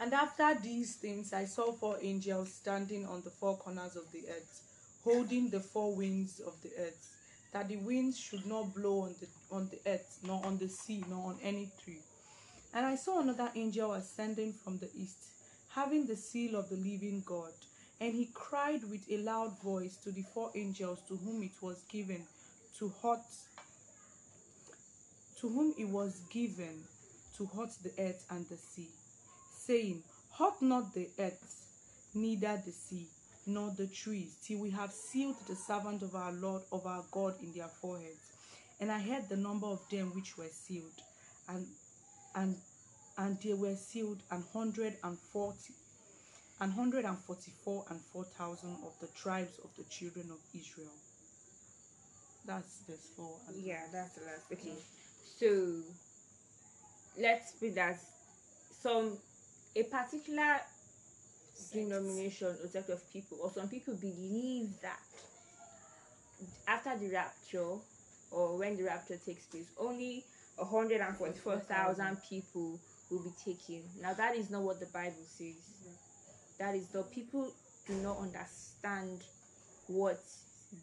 And 0.00 0.14
after 0.14 0.56
these 0.62 0.94
things, 0.94 1.32
I 1.32 1.44
saw 1.46 1.72
four 1.72 1.96
angels 2.00 2.52
standing 2.52 3.04
on 3.04 3.22
the 3.22 3.30
four 3.30 3.56
corners 3.56 3.96
of 3.96 4.10
the 4.12 4.22
earth, 4.28 4.62
holding 5.02 5.50
the 5.50 5.60
four 5.60 5.92
winds 5.92 6.38
of 6.38 6.54
the 6.62 6.70
earth, 6.78 7.08
that 7.52 7.68
the 7.68 7.76
winds 7.78 8.16
should 8.16 8.46
not 8.46 8.72
blow 8.74 9.00
on 9.00 9.16
the 9.20 9.26
on 9.50 9.68
the 9.70 9.90
earth, 9.90 10.20
nor 10.24 10.44
on 10.46 10.58
the 10.58 10.68
sea, 10.68 11.02
nor 11.08 11.30
on 11.30 11.38
any 11.42 11.68
tree. 11.82 11.98
And 12.74 12.86
I 12.86 12.96
saw 12.96 13.20
another 13.20 13.50
angel 13.54 13.92
ascending 13.92 14.52
from 14.52 14.78
the 14.78 14.90
east, 14.94 15.24
having 15.70 16.06
the 16.06 16.16
seal 16.16 16.56
of 16.56 16.68
the 16.68 16.76
living 16.76 17.22
God. 17.26 17.52
And 18.00 18.14
he 18.14 18.30
cried 18.32 18.84
with 18.84 19.10
a 19.10 19.18
loud 19.18 19.60
voice 19.60 19.96
to 20.04 20.12
the 20.12 20.22
four 20.22 20.50
angels 20.54 21.00
to 21.08 21.16
whom 21.16 21.42
it 21.42 21.60
was 21.60 21.82
given 21.90 22.22
to 22.78 22.92
hurt 23.02 23.20
to 25.40 25.48
whom 25.48 25.72
it 25.78 25.88
was 25.88 26.20
given 26.30 26.82
to 27.36 27.46
hurt 27.46 27.70
the 27.82 27.92
earth 28.02 28.26
and 28.30 28.44
the 28.48 28.56
sea, 28.56 28.88
saying, 29.56 30.02
Hurt 30.36 30.60
not 30.60 30.94
the 30.94 31.08
earth, 31.18 31.66
neither 32.14 32.60
the 32.64 32.72
sea, 32.72 33.06
nor 33.46 33.70
the 33.70 33.86
trees, 33.86 34.36
till 34.44 34.58
we 34.58 34.70
have 34.70 34.90
sealed 34.92 35.36
the 35.46 35.54
servant 35.54 36.02
of 36.02 36.14
our 36.16 36.32
Lord 36.32 36.62
of 36.72 36.86
our 36.86 37.04
God 37.12 37.34
in 37.40 37.52
their 37.52 37.68
foreheads. 37.68 38.32
And 38.80 38.90
I 38.90 38.98
heard 39.00 39.28
the 39.28 39.36
number 39.36 39.66
of 39.66 39.80
them 39.90 40.12
which 40.14 40.36
were 40.36 40.50
sealed, 40.50 41.00
and 41.48 41.66
and 42.38 42.54
and 43.18 43.36
they 43.42 43.52
were 43.54 43.74
sealed 43.74 44.22
an 44.30 44.44
hundred 44.52 44.94
and 45.02 45.18
forty, 45.18 45.74
an 46.60 46.70
hundred 46.70 47.04
and 47.04 47.18
forty-four 47.18 47.84
and 47.90 48.00
four 48.12 48.24
thousand 48.24 48.76
of 48.86 48.92
the 49.00 49.08
tribes 49.20 49.58
of 49.64 49.70
the 49.76 49.84
children 49.90 50.26
of 50.30 50.38
Israel. 50.54 50.94
That's 52.46 52.82
verse 52.88 53.08
four. 53.16 53.34
Yeah, 53.56 53.82
that's 53.92 54.14
the 54.14 54.24
last. 54.24 54.52
Okay, 54.52 54.78
so 55.38 55.82
let's 57.20 57.52
be 57.52 57.70
that 57.70 57.98
some 58.80 59.18
a 59.74 59.82
particular 59.82 60.60
denomination 61.72 62.46
or 62.62 62.68
sect 62.68 62.88
of 62.90 63.12
people, 63.12 63.38
or 63.42 63.50
some 63.50 63.68
people 63.68 63.94
believe 63.94 64.68
that 64.80 65.00
after 66.68 66.96
the 66.96 67.12
rapture 67.12 67.74
or 68.30 68.58
when 68.58 68.76
the 68.76 68.84
rapture 68.84 69.18
takes 69.26 69.44
place, 69.46 69.66
only 69.78 70.24
144,000 70.58 72.18
people 72.28 72.78
will 73.10 73.22
be 73.22 73.32
taken. 73.44 73.82
Now, 74.02 74.14
that 74.14 74.36
is 74.36 74.50
not 74.50 74.62
what 74.62 74.80
the 74.80 74.86
Bible 74.86 75.24
says. 75.26 75.54
That 76.58 76.74
is 76.74 76.88
the 76.88 77.02
people 77.04 77.50
do 77.86 77.94
not 77.94 78.18
understand 78.18 79.22
what 79.86 80.20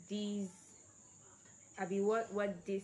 these, 0.09 0.49
I 1.79 1.85
mean, 1.85 2.05
what, 2.05 2.31
what 2.33 2.65
this 2.65 2.83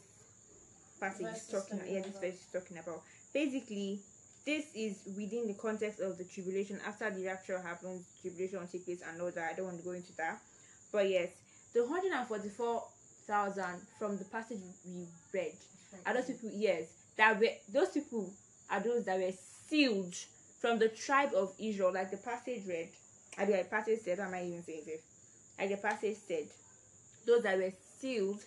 passage 0.99 1.25
is 1.35 1.47
talking 1.47 1.79
talking 1.79 1.93
yeah, 1.93 2.01
this 2.01 2.11
about. 2.11 2.21
verse 2.21 2.33
is 2.35 2.47
talking 2.53 2.77
about. 2.77 3.01
Basically, 3.33 3.99
this 4.45 4.65
is 4.75 5.03
within 5.15 5.47
the 5.47 5.53
context 5.55 5.99
of 5.99 6.17
the 6.17 6.25
tribulation. 6.25 6.79
After 6.85 7.09
the 7.09 7.25
rapture 7.25 7.59
happens, 7.59 8.05
tribulation 8.21 8.59
will 8.59 8.67
take 8.67 8.85
place 8.85 9.01
and 9.07 9.21
all 9.21 9.31
that. 9.31 9.51
I 9.51 9.55
don't 9.55 9.65
want 9.65 9.79
to 9.79 9.83
go 9.83 9.91
into 9.91 10.15
that. 10.17 10.39
But 10.91 11.09
yes, 11.09 11.29
the 11.73 11.83
144,000 11.83 13.63
from 13.97 14.17
the 14.17 14.25
passage 14.25 14.59
we 14.85 15.07
read 15.33 15.53
are 16.05 16.13
those 16.13 16.25
people, 16.25 16.51
yes, 16.53 16.83
that 17.17 17.39
were 17.39 17.47
those 17.71 17.89
people 17.89 18.31
are 18.69 18.79
those 18.79 19.05
that 19.05 19.19
were 19.19 19.33
sealed 19.67 20.15
from 20.59 20.79
the 20.79 20.89
tribe 20.89 21.31
of 21.35 21.53
Israel, 21.59 21.93
like 21.93 22.11
the 22.11 22.17
passage 22.17 22.63
read. 22.67 22.89
I 23.37 23.45
mean, 23.45 23.57
the 23.57 23.63
passage 23.63 23.99
said, 23.99 24.19
am 24.19 24.33
I 24.33 24.43
even 24.43 24.63
saying 24.63 24.83
this? 24.85 25.01
Like 25.59 25.69
the 25.69 25.77
passage 25.77 26.17
said, 26.27 26.47
those 27.25 27.43
that 27.43 27.57
were 27.57 27.71
sealed 27.99 28.41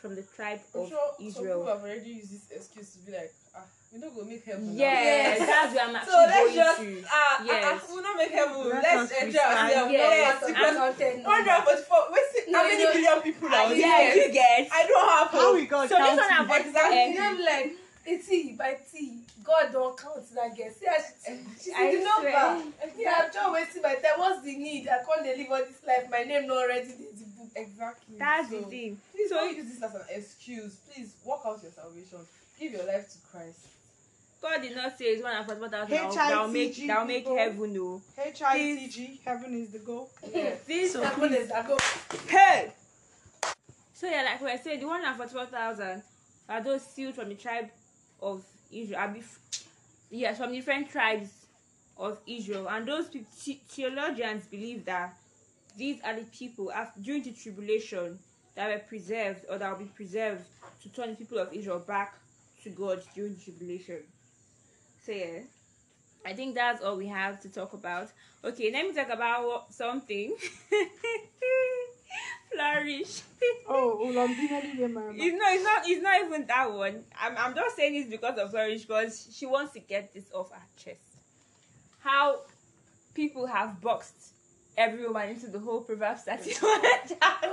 from 0.00 0.16
the 0.16 0.22
tribe 0.22 0.60
I'm 0.74 0.82
of 0.82 0.88
sure 0.88 1.32
some 1.32 1.44
people 1.44 1.66
have 1.66 1.82
already 1.82 2.10
used 2.10 2.32
this 2.32 2.50
excuse 2.50 2.94
to 2.94 2.98
be 3.00 3.12
like, 3.12 3.32
we 3.92 4.00
don't 4.00 4.14
go 4.14 4.24
make 4.24 4.44
heaven. 4.44 4.66
now." 4.66 4.80
Yes, 4.82 5.38
Yes. 5.38 5.48
that's 5.48 5.74
where 5.74 5.84
I'm 5.86 5.96
actually 5.96 6.12
So 6.12 6.18
let's 6.18 6.34
going 6.34 6.54
just 6.54 6.78
to. 6.80 7.04
ah, 7.06 7.14
ah, 7.14 7.44
Yes. 7.46 7.64
ah, 7.64 7.86
we'll 7.88 8.02
not 8.02 8.16
make 8.18 8.30
heaven. 8.32 8.68
Let 8.68 8.82
Let's 8.82 9.12
us 9.12 9.22
enjoy 9.22 9.38
ourselves. 9.38 9.92
Yes. 9.92 10.40
No, 10.42 10.46
I'm 10.46 10.54
because 10.54 10.76
content. 10.76 11.24
144. 11.24 12.12
Wait, 12.12 12.22
see, 12.34 12.50
No, 12.50 12.58
how 12.58 12.64
many 12.68 12.84
no. 12.84 12.92
billion 12.92 13.22
people 13.22 13.48
are 13.54 13.68
there? 13.68 14.16
you 14.16 14.32
get. 14.32 14.68
I 14.72 14.86
don't 14.86 15.08
have 15.08 15.28
How 15.30 15.54
we 15.54 15.66
got 15.66 15.88
So 15.88 15.96
this 15.96 16.16
one? 16.18 16.32
I'm 16.32 16.50
Exactly. 16.50 17.12
You 17.14 17.18
know, 17.20 17.44
like 17.44 17.72
Eti 18.06 18.52
by 18.58 18.76
T. 18.90 19.20
God 19.42 19.72
don't 19.72 19.96
count 19.98 20.24
that 20.34 20.56
girl. 20.56 20.70
See 20.72 20.86
how 20.86 20.96
she 21.00 21.44
see 21.56 21.70
the 21.70 22.08
swear. 22.16 22.32
number. 22.34 22.72
Yeah, 22.96 23.22
I'm 23.24 23.32
just 23.32 23.52
wasting 23.52 23.82
my 23.82 23.94
time. 23.94 24.16
What's 24.18 24.42
the 24.42 24.56
need? 24.56 24.88
I 24.88 25.02
can't 25.04 25.24
deliver 25.24 25.64
this 25.64 25.80
life. 25.86 26.08
My 26.10 26.22
name 26.24 26.46
not 26.46 26.56
already 26.64 26.88
in 26.92 27.12
the 27.16 27.24
book. 27.36 27.48
Exactly. 27.54 28.16
That's 28.18 28.50
so, 28.50 28.60
the 28.60 28.66
thing. 28.66 29.00
Please 29.12 29.28
So- 29.30 29.36
don't 29.36 29.56
use 29.56 29.66
this 29.72 29.82
as 29.82 29.94
an 29.94 30.02
excuse. 30.10 30.76
Please 30.92 31.14
work 31.24 31.40
out 31.46 31.62
your 31.62 31.72
salvation. 31.72 32.26
Give 32.64 32.72
your 32.72 32.86
life 32.86 33.12
to 33.12 33.18
Christ. 33.30 33.66
God 34.40 34.62
did 34.62 34.74
not 34.74 34.96
say 34.96 35.04
it's 35.04 35.22
one 35.22 35.36
and 35.36 35.44
forty-four 35.44 35.68
thousand 35.68 35.90
that 35.90 36.40
will 36.40 36.48
make 36.48 36.86
that 36.86 36.98
will 36.98 37.06
make 37.06 37.28
heaven 37.28 37.74
no. 37.74 38.00
H-I-T-G, 38.18 39.20
heaven 39.22 39.54
is 39.54 39.68
the 39.72 39.80
goal. 39.80 40.08
This 40.32 40.94
So 40.94 41.06
please, 41.10 41.50
I 41.50 41.66
go. 41.66 41.76
hey. 42.26 42.72
So 43.92 44.06
yeah, 44.06 44.22
like 44.22 44.40
we 44.40 44.50
were 44.50 44.56
saying, 44.56 44.80
the 44.80 44.86
one 44.86 45.04
and 45.04 45.14
forty-four 45.14 45.44
thousand 45.44 46.02
are 46.48 46.62
those 46.62 46.80
sealed 46.80 47.14
from 47.16 47.28
the 47.28 47.34
tribe 47.34 47.68
of 48.22 48.42
Israel. 48.72 49.00
Uh, 49.00 49.08
Abi, 49.08 49.22
yes, 50.08 50.38
from 50.38 50.52
different 50.52 50.88
tribes 50.88 51.28
of 51.98 52.16
Israel, 52.26 52.66
and 52.70 52.88
those 52.88 53.08
theologians 53.68 54.46
believe 54.46 54.86
that 54.86 55.14
these 55.76 56.00
are 56.02 56.16
the 56.16 56.24
people 56.32 56.72
after, 56.72 56.98
during 56.98 57.22
the 57.24 57.32
tribulation 57.32 58.18
that 58.54 58.70
were 58.70 58.82
preserved 58.88 59.44
or 59.50 59.58
that 59.58 59.70
will 59.70 59.84
be 59.84 59.90
preserved 59.90 60.44
to 60.82 60.88
turn 60.88 61.10
the 61.10 61.16
people 61.16 61.36
of 61.36 61.52
Israel 61.52 61.80
back 61.80 62.14
to 62.64 62.70
God 62.70 63.02
during 63.14 63.36
tribulation. 63.36 64.02
So 65.04 65.12
yeah. 65.12 65.40
I 66.26 66.32
think 66.32 66.54
that's 66.54 66.82
all 66.82 66.96
we 66.96 67.06
have 67.06 67.40
to 67.42 67.48
talk 67.50 67.74
about. 67.74 68.08
Okay, 68.42 68.72
let 68.72 68.86
me 68.86 68.94
talk 68.94 69.10
about 69.10 69.72
something. 69.72 70.34
Flourish. 72.52 73.22
Oh. 73.68 73.98
It's 74.00 74.14
not. 74.14 75.52
It's 75.52 75.64
not. 75.64 75.82
It's 75.86 76.02
not 76.02 76.24
even 76.24 76.46
that 76.46 76.72
one. 76.72 77.04
I'm. 77.20 77.36
I'm 77.36 77.54
just 77.54 77.76
saying 77.76 77.92
this 77.94 78.08
because 78.08 78.38
of 78.38 78.50
Flourish 78.50 78.82
because 78.82 79.28
she 79.32 79.44
wants 79.46 79.72
to 79.74 79.80
get 79.80 80.14
this 80.14 80.24
off 80.32 80.50
her 80.50 80.62
chest. 80.76 81.00
How 81.98 82.40
people 83.14 83.46
have 83.46 83.80
boxed 83.80 84.33
every 84.76 85.06
woman 85.06 85.30
into 85.30 85.48
the 85.48 85.58
whole 85.58 85.80
Proverbs 85.82 86.22
thirty-one 86.22 86.80
chapter. 87.08 87.48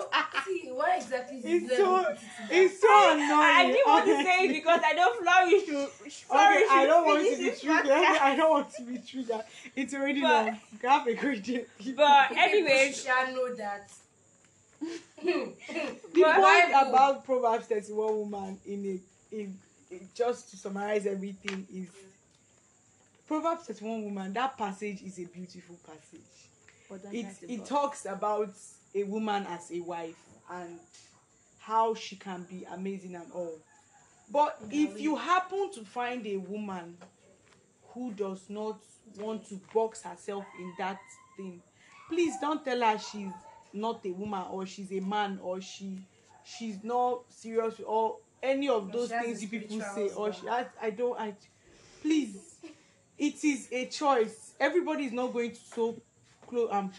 See, 0.46 0.70
why 0.72 0.98
exactly 0.98 1.38
is 1.38 1.46
It's 1.64 1.78
so, 1.78 1.84
level 1.84 2.04
put 2.04 2.12
it 2.14 2.20
in 2.22 2.48
that? 2.48 2.56
it's 2.56 2.82
so 2.82 3.12
annoying. 3.12 3.30
I 3.32 3.68
didn't 3.68 3.88
want 3.88 4.06
to 4.06 4.24
say 4.24 4.38
it 4.46 4.54
because 4.54 4.82
I 4.84 4.94
know 4.94 5.14
Flourish 5.22 5.66
should. 5.66 6.30
Okay, 6.32 6.66
I 6.72 6.86
don't 6.88 7.06
want 7.06 7.22
to 7.24 7.38
be 7.38 7.50
triggered. 7.52 7.92
I 7.92 8.36
don't 8.36 8.50
want 8.52 8.74
to 8.74 8.82
be 8.84 8.98
triggered. 8.98 9.44
It's 9.76 9.94
already 9.94 10.22
But- 10.22 10.46
long. 10.46 10.60
Have 10.84 11.08
a 11.08 11.14
great 11.14 11.44
day. 11.44 11.66
But 11.96 12.32
anyway, 12.38 12.92
shall 12.94 13.34
know 13.34 13.54
that. 13.56 13.90
the 15.24 15.54
point 16.24 16.70
about 16.88 17.24
Proverbs 17.24 17.68
31 17.68 18.18
woman 18.18 18.58
in 18.66 19.00
a, 19.32 19.36
in, 19.36 19.56
in 19.92 20.10
just 20.16 20.50
to 20.50 20.58
summarize 20.58 21.06
everything 21.06 21.68
is 21.72 21.88
Proverbs 23.28 23.68
31 23.68 24.06
woman, 24.06 24.34
that 24.34 24.58
passage 24.58 25.04
is 25.04 25.20
a 25.20 25.26
beautiful 25.26 25.78
passage. 25.86 26.20
It, 27.12 27.26
it 27.48 27.66
talks 27.66 28.06
about 28.06 28.54
a 28.94 29.04
woman 29.04 29.46
as 29.48 29.72
a 29.72 29.80
wife 29.80 30.16
and 30.50 30.80
how 31.60 31.94
she 31.94 32.16
can 32.16 32.46
be 32.50 32.66
amazing 32.74 33.16
and 33.16 33.32
all. 33.34 33.60
But 34.32 34.58
if 34.72 35.00
you 35.00 35.16
happen 35.16 35.72
to 35.74 35.84
find 35.84 36.26
a 36.26 36.38
woman 36.38 36.98
who 37.90 38.12
does 38.14 38.50
not 38.50 38.80
want 39.20 39.46
to 39.50 39.60
box 39.74 40.04
herself 40.04 40.46
in 40.60 40.74
that 40.78 41.00
thing, 41.38 41.62
please 42.10 42.36
don't 42.40 42.64
tell 42.64 42.82
her 42.82 42.98
she's 42.98 43.32
not 43.74 44.06
a 44.06 44.12
woman 44.12 44.44
or 44.52 44.66
she's 44.66 44.92
a 44.92 45.00
man 45.00 45.40
or 45.42 45.62
she 45.62 45.98
she's 46.44 46.84
not 46.84 47.22
serious 47.30 47.76
or 47.86 48.18
any 48.42 48.68
of 48.68 48.92
those 48.92 49.10
things 49.10 49.42
you 49.42 49.48
people 49.48 49.80
say 49.96 50.10
or 50.10 50.34
she. 50.34 50.48
I, 50.48 50.66
I 50.82 50.90
don't 50.90 51.20
I 51.20 51.34
please 52.02 52.56
it 53.18 53.44
is 53.44 53.68
a 53.72 53.86
choice 53.86 54.54
everybody 54.60 55.06
is 55.06 55.12
not 55.12 55.32
going 55.32 55.52
to 55.52 55.60
so 55.74 56.02
close 56.52 56.70
um 56.72 56.92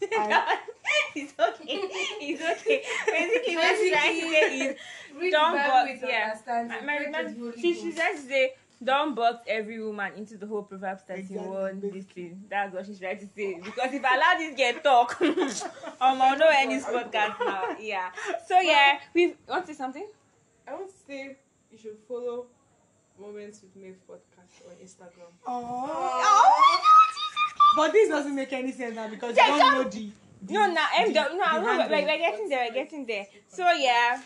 I- 0.02 0.58
it's 1.14 1.34
okay. 1.38 1.80
It's 2.24 2.42
okay. 2.42 2.78
Basically, 3.06 3.56
what 3.56 3.76
she's 3.76 3.92
trying 3.92 4.14
to 4.20 4.28
say 4.30 4.58
is 4.70 4.76
Read 5.20 5.30
Don't 5.32 5.52
the 5.52 5.58
box, 5.58 5.90
yeah. 6.02 6.30
understanding. 6.30 6.86
My, 6.86 6.92
my, 6.92 6.96
Pray 6.96 7.04
to 7.04 7.10
my, 7.12 7.22
the 7.24 7.38
Holy 7.38 7.60
she, 7.60 7.74
she 7.74 7.84
Ghost. 7.84 7.96
tries 7.98 8.22
to 8.22 8.28
say, 8.28 8.52
don't 8.82 9.14
box 9.14 9.36
every 9.46 9.78
woman 9.84 10.10
into 10.16 10.38
the 10.38 10.46
whole 10.46 10.62
Proverbs 10.62 11.02
31 11.06 11.68
Exactly. 11.68 11.90
this 11.90 12.04
thing. 12.06 12.42
That's 12.48 12.72
what 12.74 12.86
she's 12.86 12.98
trying 12.98 13.18
to 13.18 13.26
say. 13.36 13.60
Because 13.62 13.92
if 13.92 14.02
I 14.02 14.16
allow 14.16 14.34
this 14.38 14.56
girl 14.56 14.82
talk, 14.82 15.20
um, 16.00 16.22
I'll 16.22 16.38
know 16.38 16.48
any 16.50 16.78
podcast 16.80 17.36
now. 17.44 17.76
Yeah. 17.78 18.08
So, 18.48 18.58
yeah, 18.58 19.00
we 19.14 19.34
want 19.46 19.66
to 19.66 19.74
say 19.74 19.76
something? 19.76 20.06
I 20.66 20.72
want 20.72 20.88
to 20.88 20.94
say 21.06 21.36
you 21.70 21.76
should 21.76 21.98
follow 22.08 22.46
Moments 23.20 23.60
with 23.60 23.76
Maeve 23.76 23.98
podcast 24.08 24.64
on 24.66 24.76
Instagram. 24.82 25.28
oh. 25.46 26.96
But 27.76 27.92
this 27.92 28.08
doesn't 28.08 28.34
make 28.34 28.52
any 28.52 28.72
sense 28.72 28.94
now 28.96 29.08
because 29.08 29.36
you 29.36 29.42
Yeah, 29.42 29.58
don't 29.58 29.74
know 29.74 29.88
the, 29.90 30.10
the 30.42 30.52
No, 30.54 30.66
no, 30.72 30.80
I'm 30.96 31.08
the- 31.08 31.14
done. 31.14 31.38
No, 31.38 31.44
the 31.44 31.58
no, 31.60 31.62
we're, 31.62 31.78
handle. 31.80 31.98
we're 31.98 32.18
getting 32.18 32.48
there. 32.48 32.66
We're 32.68 32.74
getting 32.74 33.06
there. 33.06 33.26
So, 33.48 33.70
yeah, 33.72 34.20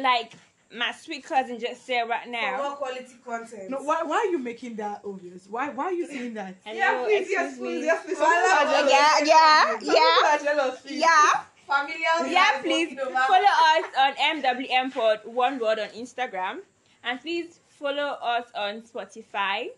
like 0.00 0.32
my 0.74 0.90
sweet 0.92 1.24
cousin 1.24 1.58
just 1.60 1.86
said 1.86 2.02
right 2.08 2.24
For 2.24 2.30
now. 2.30 2.56
more 2.62 2.76
quality 2.76 3.14
content. 3.24 3.70
no 3.70 3.78
why, 3.82 4.02
why 4.02 4.16
are 4.16 4.26
you 4.26 4.38
making 4.38 4.74
that 4.74 5.02
obvious 5.04 5.46
why 5.48 5.68
why 5.68 5.84
are 5.84 5.92
you 5.92 6.04
saying 6.06 6.34
that 6.34 6.56
Hello, 6.64 7.04
excuse 7.06 7.60
me. 7.60 7.78
please. 7.80 8.18
Well, 8.18 8.88
yeah, 8.90 9.18
yeah, 9.24 9.78
yeah. 9.80 10.38
jealous, 10.42 10.80
please. 10.80 11.00
Yeah. 11.00 11.30
Familiar. 11.66 12.30
yeah 12.32 12.60
please 12.60 12.98
follow 12.98 13.44
us 13.46 13.84
on 13.98 14.14
mwm 14.42 14.92
pod 14.92 15.20
one 15.24 15.58
word 15.60 15.78
on 15.78 15.88
instagram 15.90 16.58
and 17.04 17.20
please 17.20 17.60
follow 17.68 18.18
us 18.20 18.46
on 18.54 18.82
spotify 18.82 19.68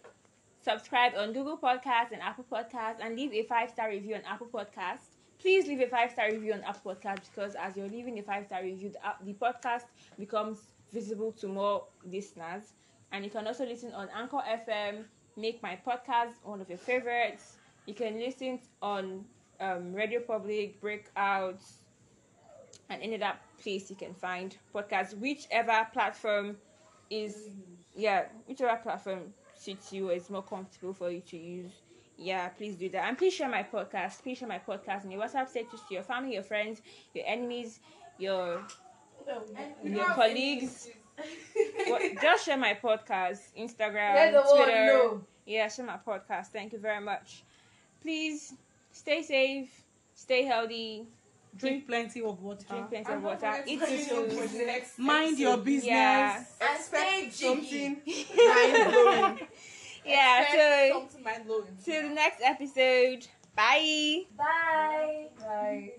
subscribe 0.67 1.13
on 1.17 1.33
google 1.33 1.57
podcast 1.57 2.11
and 2.13 2.21
apple 2.23 2.45
podcast 2.53 2.97
and 3.01 3.15
leave 3.17 3.33
a 3.33 3.45
five 3.45 3.71
star 3.71 3.89
review 3.89 4.15
on 4.17 4.23
apple 4.29 4.49
podcast 4.53 5.15
please 5.41 5.67
leave 5.69 5.81
a 5.81 5.87
five 5.87 6.11
star 6.11 6.27
review 6.31 6.53
on 6.53 6.63
apple 6.65 6.93
podcast 6.93 7.21
because 7.31 7.55
as 7.55 7.77
you're 7.77 7.89
leaving 7.89 8.19
a 8.19 8.23
five 8.23 8.45
star 8.47 8.63
review 8.63 8.91
the, 8.91 9.07
app- 9.07 9.25
the 9.25 9.35
podcast 9.35 9.83
becomes 10.19 10.59
visible 10.93 11.33
to 11.33 11.49
more 11.49 11.85
listeners. 12.05 12.73
And 13.13 13.25
you 13.25 13.31
can 13.31 13.47
also 13.47 13.65
listen 13.67 13.93
on 13.93 14.09
anchor 14.15 14.41
fm 14.67 15.05
make 15.37 15.63
my 15.63 15.79
podcast 15.87 16.35
one 16.43 16.61
of 16.61 16.69
your 16.69 16.79
favorites. 16.79 17.59
You 17.87 17.95
can 17.95 18.19
listen 18.19 18.59
on 18.83 19.25
um, 19.61 19.93
radio 19.93 20.21
public 20.21 20.81
breakouts 20.81 21.77
and 22.89 23.03
any 23.03 23.23
other 23.23 23.35
place 23.63 23.91
you 23.91 23.97
can 23.97 24.15
find 24.15 24.57
podcasts, 24.75 25.17
whichever 25.19 25.87
platform 25.93 26.57
is 27.11 27.51
yeah, 27.95 28.25
whichever 28.47 28.77
platform 28.83 29.33
suits 29.57 29.93
you 29.93 30.11
or 30.11 30.13
is 30.13 30.31
more 30.31 30.43
comfortable 30.43 30.93
for 30.93 31.11
you 31.11 31.21
to 31.21 31.37
use. 31.37 31.73
Yeah, 32.19 32.49
please 32.49 32.77
do 32.77 32.89
that. 32.91 33.09
And 33.09 33.19
please 33.19 33.35
share 33.35 33.49
my 33.49 33.63
podcast. 33.63 34.23
Please 34.23 34.39
share 34.39 34.49
my 34.49 34.61
podcast 34.67 35.05
in 35.05 35.11
your 35.11 35.23
WhatsApp 35.23 35.49
status 35.49 35.81
to 35.89 35.95
your 35.95 36.03
family, 36.03 36.35
your 36.35 36.43
friends, 36.43 36.81
your 37.15 37.25
enemies, 37.27 37.81
your 38.19 38.63
your 39.85 40.05
colleagues. 40.07 40.89
just 42.23 42.45
share 42.47 42.57
my 42.57 42.75
podcast, 42.75 43.41
Instagram, 43.59 44.31
Twitter. 44.55 45.11
Yeah, 45.47 45.69
share 45.69 45.87
my 45.87 45.99
podcast. 46.07 46.47
Thank 46.47 46.73
you 46.73 46.79
very 46.79 47.03
much. 47.03 47.45
Please 48.03 48.55
stay 48.93 49.23
safe, 49.23 49.85
stay 50.15 50.45
healthy, 50.45 51.07
drink 51.57 51.87
plenty 51.87 52.23
of 52.23 52.41
water 52.43 52.65
drink 52.69 52.89
plenty 52.91 53.13
of 53.13 53.23
water, 53.23 53.65
eat 53.67 53.81
to 53.81 53.87
tune 53.87 54.25
in 54.25 54.31
for 54.31 54.49
food. 54.49 54.83
mind 54.99 55.39
your 55.39 55.57
business 55.59 55.85
Yeah. 55.87 56.45
And 56.61 56.81
stay 56.81 57.27
Expect 57.27 57.39
jiggy. 57.39 57.85
something 57.97 58.03
mind 58.47 58.93
blowing. 58.93 59.49
Yeah, 60.05 60.43
Expect 60.43 60.53
so 60.93 60.99
something 61.01 61.23
mind 61.25 61.47
blowing. 61.47 61.77
till 61.85 62.03
the 62.09 62.15
next 62.15 62.41
episode. 62.43 63.27
Bye. 63.57 64.23
Bye. 64.37 65.29
Bye. 65.41 65.93